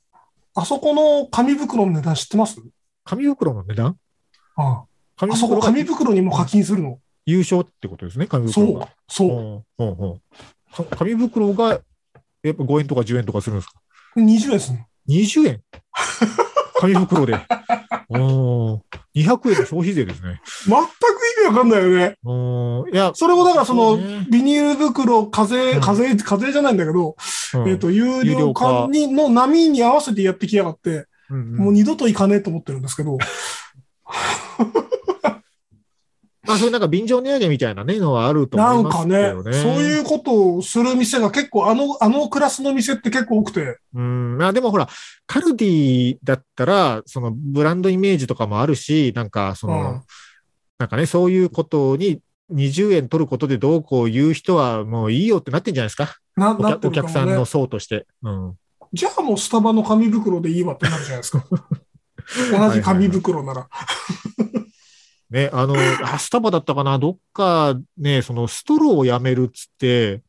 [0.54, 2.60] あそこの紙袋の値段知ってます？
[3.04, 3.96] 紙袋の値段？
[4.56, 4.82] あ
[5.16, 6.98] 紙あそこ紙袋にも課金するの？
[7.24, 9.28] 優勝ってことですね、紙そう袋が。、そう。
[9.28, 10.20] うんうんうん
[10.70, 11.80] か紙袋が、
[12.42, 13.80] やっぱ5円とか10円とかするんですか
[14.16, 14.88] ？20円ですね。
[15.08, 15.62] 20円？
[16.80, 17.38] 紙袋で。
[18.10, 18.74] うん。
[19.14, 20.40] 200円の消費税ですね。
[20.66, 22.16] 全く意味わかんないよね。
[22.24, 22.94] うん。
[22.94, 23.98] いや、それもだからその、
[24.30, 27.16] ビニール袋、課税、うん課税、課税じゃないんだけど、
[27.54, 33.18] うんえっ、と、有有料料化化にの波に合わせてやってきやがって、うんうんもう二度と行かねえと思ってるんですけど、
[36.48, 39.52] まあ、そういうなんか便乗値上げみたいなね、のはあるとなんか思いますけねどね。
[39.52, 44.38] そういうことをする店が結構、あの、あのクラスの店って結構多くて、うん。
[44.38, 44.88] まあでもほら、
[45.26, 50.02] カルディだったら、そのブランドイメージとかもあるし、なんかその、うん
[50.78, 52.20] なんかね、そういうことに
[52.52, 56.16] 20円取ることでどうこう言う人はもういいよってなってんじゃないですか。
[56.36, 57.44] な、おなって客お客さんの。
[57.44, 58.06] 層として。
[58.22, 58.54] うん。
[58.92, 61.44] じゃあもうスタバの紙袋でいいわってなるじゃないですか。
[62.56, 63.68] 同じ紙袋なら。
[65.30, 65.74] ね、あの、
[66.04, 70.22] あスタバだったかな、どっかね、そのストローをやめるっつって、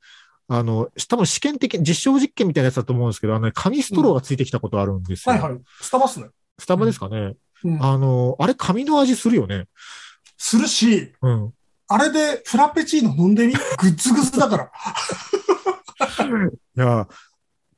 [0.47, 5.33] あの、多分試験的、実証実験みたいなやつだと思うんですけど、あのね、紙ストローがついてきたことあるんですよ。
[5.35, 5.61] はいはい。
[5.79, 6.27] スタバっすね。
[6.57, 7.35] スタバですかね？
[7.63, 9.67] うんあの、あれ紙の味するよね。
[10.37, 11.53] するし、うん。
[11.87, 13.53] あれでフラペチーノ飲んでみ？
[13.53, 14.71] グッズグズだから。
[16.77, 17.07] いや、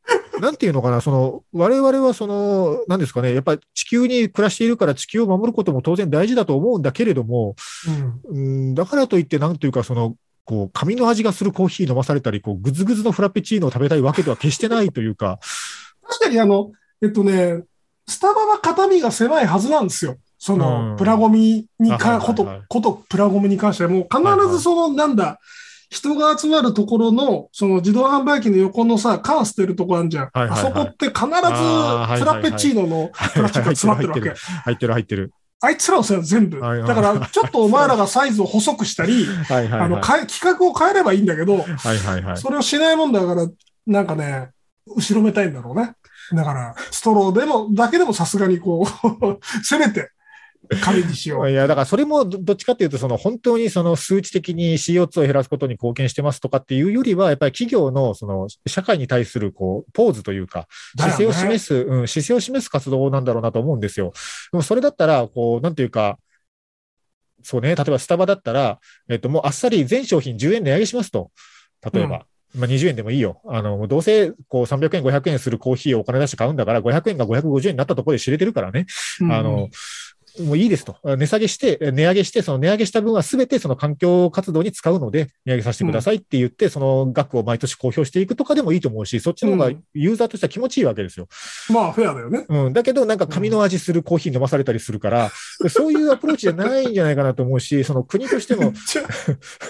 [0.42, 7.56] なんていうのかな、その、我々はその、なんですかね、やっぱり地球に暮らしているから地球を守ることも当然大事だと思うんだけれども、
[8.32, 8.70] うん。
[8.70, 15.40] うん、だからといって、なんというか、その、こう、紙の味がするコーヒー飲まされたり、こう、ぐずぐずのフラペチーノを食べたいわけでは決してないというか、
[16.08, 16.72] 確かにあの、
[17.02, 17.64] えっとね、
[18.08, 20.18] スタバは肩身が狭いはずなんですよ。
[20.38, 25.40] その、うんプラゴミにあか、はいはいはいこと、ことプラゴミに関しては、もう必ずその、なんだ、
[25.92, 30.30] 人が集まるところの、その自動販売機の横のさ、缶捨てるとこあるじゃん。
[30.32, 34.30] はいはいはいあそこって必ずフラペチーノのプラスチックが詰まってるわけ。
[34.42, 35.34] 入ってる入ってる。
[35.64, 36.60] あいつらのせいは全部。
[36.60, 39.82] だから、ちょっとお前らがサイズを細くしたり、はいはいはい。
[39.82, 42.38] あの、企画を変えればいいんだけど、はいはいはい。
[42.38, 43.48] それをしないもんだから、
[43.86, 44.50] なんかね、
[44.88, 45.94] 後ろめたいんだろうね。
[46.34, 50.10] だから、ストローでも、だけでもさすがにこう、 せめて、
[50.82, 51.50] 紙にしよう。
[51.52, 64.14] いや、だからそれもどどっちかっていうと、その本当にその数値的に CO2 を減らすことに貢献してますとかっていうよりは、やっぱり企業のその社会に対するこうポーズというか、姿勢を示す、うん、姿勢を示す活動なんだろうなと思うんですよ。
[64.52, 66.18] でもそれだったら、こう、なんていうか、
[67.44, 71.32] そうね、例えばスタバだったら、えっと、もうあっさり全商品10円値上げしますと。
[71.92, 72.26] 例えば。
[72.54, 73.42] まあ、20円でもいいよ。
[73.46, 78.88] あの、どうせ、こう、300円、500円するコーヒーをお金出して買うんだから、500円が550円になったところで知れてるからね。
[79.22, 79.70] うんあの、
[80.40, 80.98] もういいですと。
[81.04, 91.28] 値下げして、値上げして、その値上げした分はすべてその環境活動に使うので、値上げさせてくださいって言って、その額を毎年公表していくとかでもいいと思うし、そっちの方がうんユーザーとしては気持ちいいわけですよ。
[91.70, 92.46] まあ、フェアだよね。
[92.48, 92.74] うん。
[92.74, 95.32] だけど、なんか紙の味するコーヒー飲まされたりするから、
[95.70, 99.04] そういうアプローチじゃないんじゃないかなと思うし、その国としてもめっ、ちゃ、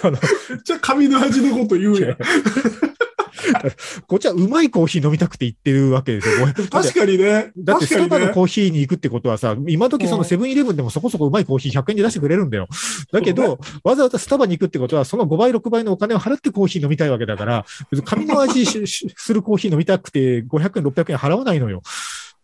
[0.02, 2.16] あの、めっちゃ紙の味のこと言うやん。
[4.06, 6.46] こっちはうまいコーヒー飲みたくて行ってるわけですよ。
[6.70, 7.52] 確かにね。
[7.56, 8.12] だってスタ。
[8.12, 12.68] バのコーヒーに行くってことはさ、今時そのセブンイレブンでもそこそこうまいコーヒー100円で出してくれるんだよ。
[13.12, 17.66] だけど、わざわざスタバに行くってことは、その5倍、6倍のお金を払ってコーヒー飲みたいわけだから、
[18.04, 21.82] 紙の味するコーヒー飲みたくて500円、600円払わないのよ。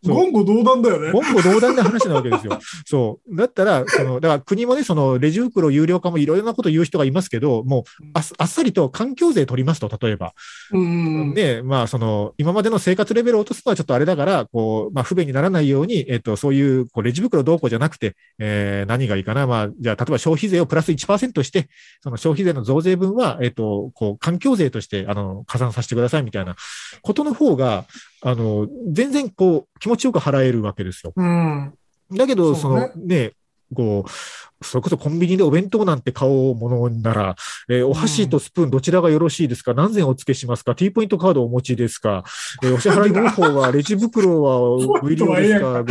[0.02, 1.12] 言語道断だよね。
[1.12, 2.58] 言語道断な話なわけですよ。
[2.86, 3.36] そう。
[3.36, 7.82] だったら、その、だから国もね、その、レジ袋有料化もいろいろなこと言う人がいますけど、もう、
[8.14, 10.34] あっあっさりと環境税取りますと、例えば。
[10.72, 11.34] うん。
[11.34, 19.46] で、まあ、その、今までの生活レベルを落とすのはちょっとあれだから、こう、まあ、不便にならないように、えっと、そういう、こう、レジ袋どうこうじゃなくて、えー、何がいいかな。
[19.46, 21.68] まあ、じゃあ、例えば消費税をプラス1%して、
[22.02, 26.54] その消費税の増税分は、えっと、こう、環境税として、あの、加算させてくださいみたいな
[27.02, 27.84] ことの方が、
[28.22, 31.12] あの、全然、こう、気持ちよく払えるわけですよ。
[31.16, 31.72] うん。
[32.12, 32.92] だけど、そのね。
[32.96, 33.32] ね、
[33.74, 37.36] こう、それこそコンビニでお弁当なんて買おうものなら、
[37.68, 39.72] えーお箸とスプーンどちらがよろしいですか？
[39.72, 42.24] 何千お付けしますか ?T ポイントカードをお持ちですか、
[42.64, 45.84] えーお支払い方法はレジ袋は 無料ですか？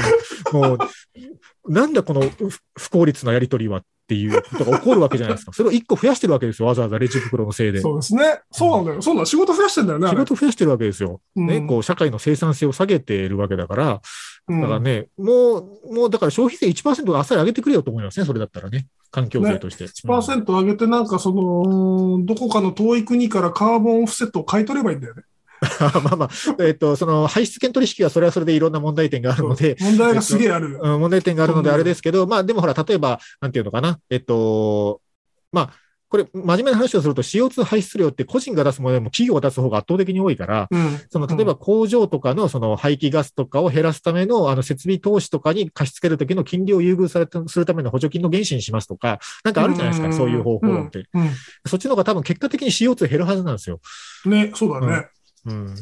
[0.52, 5.52] もう、なんだこの不不効率なやり取りはっていうことが起こるわけじゃないですか。
[5.54, 6.68] それを一個増やしてるわけですよ。
[6.68, 7.82] わざわざレジ袋のせいで。
[7.82, 8.40] そうですね。
[8.52, 9.02] そうなんだよ。
[9.02, 9.26] そうなんだ。
[9.28, 10.08] 仕事増やしてんだよね。
[10.08, 11.22] あ仕れ事増やしてるわけですよ。
[11.36, 14.02] ね、うんこう、社会の生産性を下げているわけだから、
[14.50, 18.88] うんだからね、もう、もうだから消費税1%があっさり上げてくれよと思いますね、それだったらね。
[19.12, 19.86] 環境税として。
[19.86, 25.24] 1%上げて、なんかその、どこかの遠い国からカーボンオフセットを買い取ればいいんだよね。
[26.04, 26.30] まあまあ、
[26.64, 30.80] えっ、と、その排出権取引はそれはそれでいろんな問題点があるので、問題がすげえある。
[30.82, 35.02] うん問題点があるのでうんあれですけど、まあでもほら、例えば、なんていうのかな、えっと、
[35.52, 35.70] まあ、
[36.10, 41.02] これ、真面目な話をすると CO2 排出量って個人が出すものでも企業が出す方が圧倒的に多いから、うん。
[41.10, 51.00] その、例えば工場とかのその排気ガスとかを減らすためのあの設備投資とかに貸し付けるときの金利を優遇されたするための補助金の原資にしますとか、なんかあるじゃないですか、そういう方法論って。
[51.14, 51.30] うん。
[51.66, 53.82] そっちの方が多分結果的に CO2 減るはずなんですよ。
[54.26, 55.08] うんね、そうだね。
[55.48, 55.76] うん。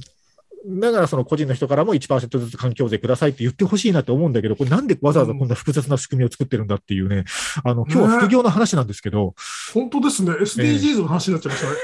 [0.79, 7.25] だからその個人の人からも1%ずつ環境税くださいって言ってほしいなと思うんだけど、これなんでわざわざこんな複雑な仕組みを作ってるんだっていうね、
[7.63, 9.35] あの、今日は副業の話なんですけど、
[9.73, 10.31] 本当ですね。
[10.31, 11.75] SDGs の話になっちゃいましたね。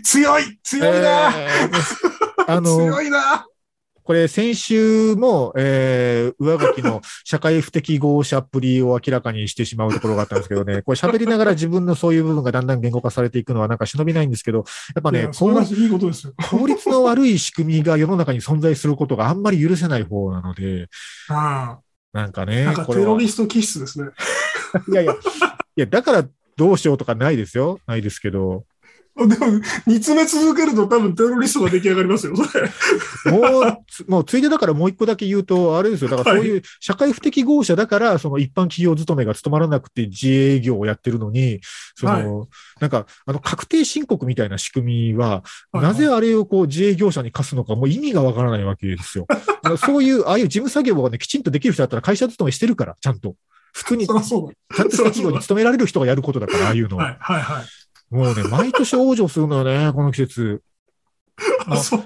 [0.02, 0.58] 強い！
[0.62, 3.46] 強いな、えーあの、強いな
[4.08, 16.32] これ先週も、えー、上書きの社会不適合者っぷりを明らかにしてしまうところがあったんですけどね、 これ喋りながら自分のそういう部分がだんだん言語化されていくのはなんか忍びないんですけど、やっぱねいや、それ効はいいことですよ。
[16.50, 20.88] 効率の悪い仕組みが世の中に存在することがあんまり許せない方なので、
[21.28, 21.80] ああ。
[22.14, 24.08] なんかね、なんかテロリスト気質ですね。
[24.88, 25.16] いやいや、い
[25.76, 26.24] や、だから
[26.56, 27.78] どうしようとかないですよ。
[27.86, 28.64] ないですけど。
[29.26, 33.32] でも、煮詰め続けると多分テロリストが出来上がりますよ、それ。
[33.32, 36.10] もう、つもうついでだからもう一個だけ言うと、あれですよ。
[36.10, 41.60] だからそういう社会不適合者だから、その一般企業勤めが務まらなくて自営業をやってるのに、
[41.96, 42.48] その、
[42.80, 45.42] なんか、あの、確定申告みたいな仕組みは、
[45.72, 49.26] なぜあれをこう自営業者に課すのかもう意味がわからないわけですよ。
[49.78, 53.34] そういう、ああいう事務作業がね、きちんとできる人だったら会社勤めしてるから、ちゃんと。
[53.72, 54.32] 普通に、 ちゃんとし
[54.96, 57.04] た企業に勤められる人がやることだから、ああいうのだ。
[57.04, 57.16] は。
[57.20, 57.66] はい、はい、はい。
[58.10, 60.62] もうね、毎年往生するのよね、 この季節。
[61.66, 62.00] あ、そう。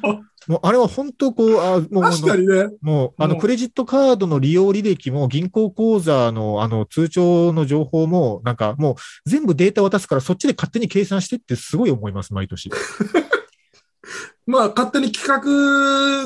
[0.48, 2.68] もうあれは本当こう、あもう、確かにね。
[2.80, 12.70] もう、あの、クレジットカードの利用履歴も、銀行口座の、あの、通帳の情報も、なんか、もう、全部データ渡すから、そっちで勝手に計算してってすごい思います、毎年。
[14.46, 15.28] まあ、勝手に企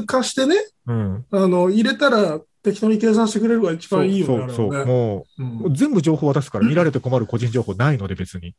[0.01, 0.57] 画化してね、
[0.87, 1.27] うん。
[1.31, 4.87] あの、入れたら適当に計算してくれるが一番いいよね、そうそうそう。
[4.87, 8.55] もうんう、全部情報渡すから、見られて困る個人情報ないので、別に。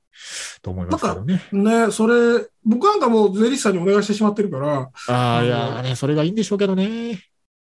[0.61, 1.41] と思いますけどね。
[1.51, 7.21] ね、それ、僕なんかもう税理士さんにお願いしてしまってるから、ああ、いやーね、それがいいんでしょうけどね。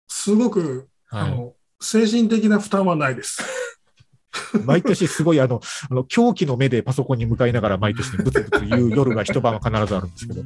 [0.07, 1.31] すごく、あはい。
[1.35, 3.43] の、精神的な負担はないです。
[4.65, 10.43] 毎年すごい、あの、あの狂気の目でパソコンに向かいながら、毎年ね、ブツブツ言う夜が一晩は必ずあるんですけど。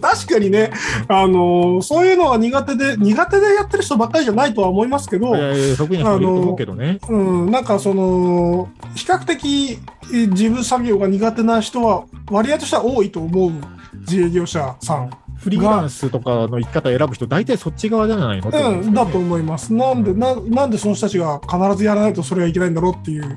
[0.00, 0.70] 確かにね、
[1.08, 6.98] あの、そういうのは苦手で、苦手でやってる人ばっかりじゃないとは思いますけどい、やいや、得意な人もいると思うけどね。
[7.08, 9.78] うん、なんかその、比較的
[10.12, 13.52] え事務作業が苦手な人は割合としては多いと思う
[14.00, 15.10] 自営業者さん。
[15.42, 19.72] フリーランスとかの生き方選ぶ人、大体そっち側じゃないのうんだと思います。
[19.74, 23.36] なんで、ななんでその人たちが必ずやらないとそれはいけないんだろうっていう、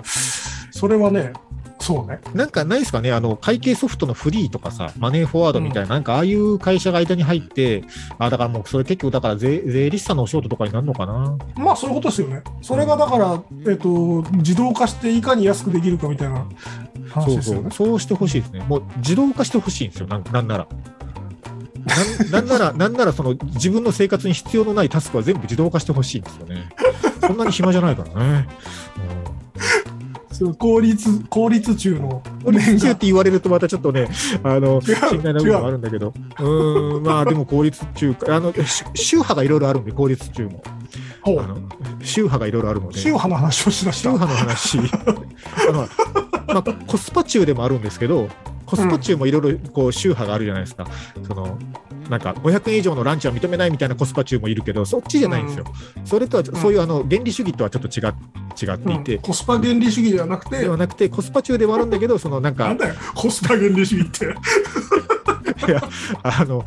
[0.71, 1.33] それはね、
[1.79, 2.19] そうね。
[2.33, 7.83] なんかないですかね、あの会計ソフトのフリーとかさ、マネーフォワードみたいな、なんかああいう会社が間に入って、
[8.17, 11.37] あだからもうそれ結局、だから税税理士さんのお仕事とかになるのかな？
[11.55, 12.43] まあそういうことですよね。
[12.61, 16.47] それがだから、えっと、自動化していかに安くできるかみたいな
[17.09, 17.69] 話そうそうですよね。
[17.71, 18.61] そうしてほしいですね。
[18.67, 20.67] もう自動化してほしいんですよ、なんなんなら。
[21.85, 26.69] なんなんなら、なんならその自分の生活に必要のないタスクは全部自動化してほしいんですよね。
[27.21, 28.47] そんなに暇じゃないからね。
[30.31, 34.09] そう効率、効率中のうん、効率中って言われるとまたちょっとね、
[34.43, 36.13] あの、信頼な部分もあるんだけど。
[36.39, 40.61] うーん、まあでも効率中か、あの、し宗派がいろいろあるんで、効率中も。
[41.25, 41.57] あの
[42.01, 42.99] 宗派がいろいろあるので。
[42.99, 44.09] 宗派の話をしだした。
[44.09, 45.87] 宗派の話、あの
[46.53, 48.27] まあ、コスパ中でもあるんですけど、
[48.65, 50.85] コスパ中もいろいろこう宗派があるじゃないですか。
[51.27, 51.57] その
[52.09, 55.65] なんか500円以上のランチは認めないみたいなコスパ中もいるけど、そっちじゃないんですよ。
[56.03, 56.45] それとは、ん。
[56.45, 58.01] そういうあの原理主義とはちょっと違
[58.65, 59.21] 違っていて、うん。
[59.21, 64.25] コスパ原理主義ではなくてで、はなくて、コスパ中ではあるんだけど、そのなんか、なんだよ、コスパ原理主義って。
[65.67, 65.81] いや、
[66.23, 66.63] あの、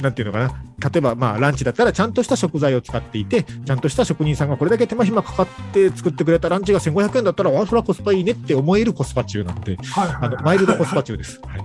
[0.00, 0.48] なんていうのかな、
[0.90, 10.16] 例えば、まあ、ランチだったら、ちゃんとした食材を使っていて、ちゃんとした職人さんがこれだけ手間暇かかって作ってくれたランチが1500円だったら、あ、それはコスパいいねって思えるコスパ中なんで、はいはい。
[10.22, 11.40] あのマイルドコスパ中です。
[11.44, 11.60] はい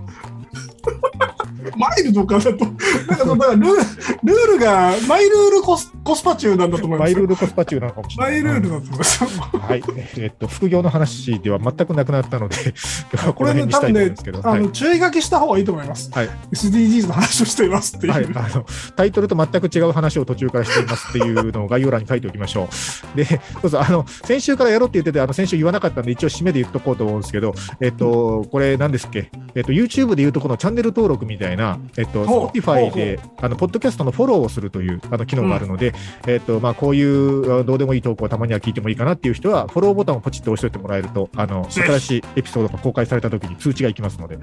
[1.78, 7.16] マイルドかだと、なんかそのだからルールルールが、マイルールコスコスパ中なんだと思いますよ。
[7.16, 8.41] マイルドコスパ中なのかもしれない。
[8.43, 9.30] マイルールだと思いますよ。
[9.59, 9.84] はい。
[10.18, 12.55] えっと、副業の話では全くなくなったので、
[13.26, 16.11] ここれね、多分ねあの、注意書きした方がいいと思います。
[16.11, 18.14] はい SDGs の話をしていますっていう。
[18.14, 22.70] はい、あのタイトルと全く違う話を途中からしていますっていうのを概要欄に書いておきましょ
[23.14, 23.18] う。
[23.18, 31.53] で、そうそう、あの、先週からやろうって言ってて、あの、先週言わなかったんで、一応締めで言っとこうと思うんですけど、えっと、これ何ですっけ、えっと、YouTube で言うとこのチャンネル登録みたいな、
[31.97, 35.93] えっと、Spotify で、あの、ポッドキャストのフォローをするという、あの、機能があるので、
[36.28, 44.38] えっと、まあ、こういうあどうでもいい投稿をたまには聞いてもいいかなっていう人は、フォローボタンをポチッと押しておいてもらえると、あの、新しいエピソードが公開された時に通知がいきますので、え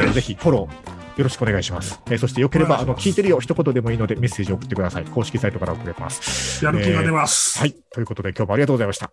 [0.00, 2.00] ーぜひフォロー、よろしくお願いします。
[2.06, 5.04] えーそしてよければ、あの、聞いてるよ、一言でもいいのでメッセージを送ってください。
[5.04, 6.64] 公式サイトから送れます。
[6.64, 7.58] やる気が出ます。
[7.58, 7.74] はい。
[7.92, 9.10] ということで、今日もありがとうございました。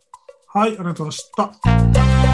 [0.47, 2.32] はい、ありがとうございました。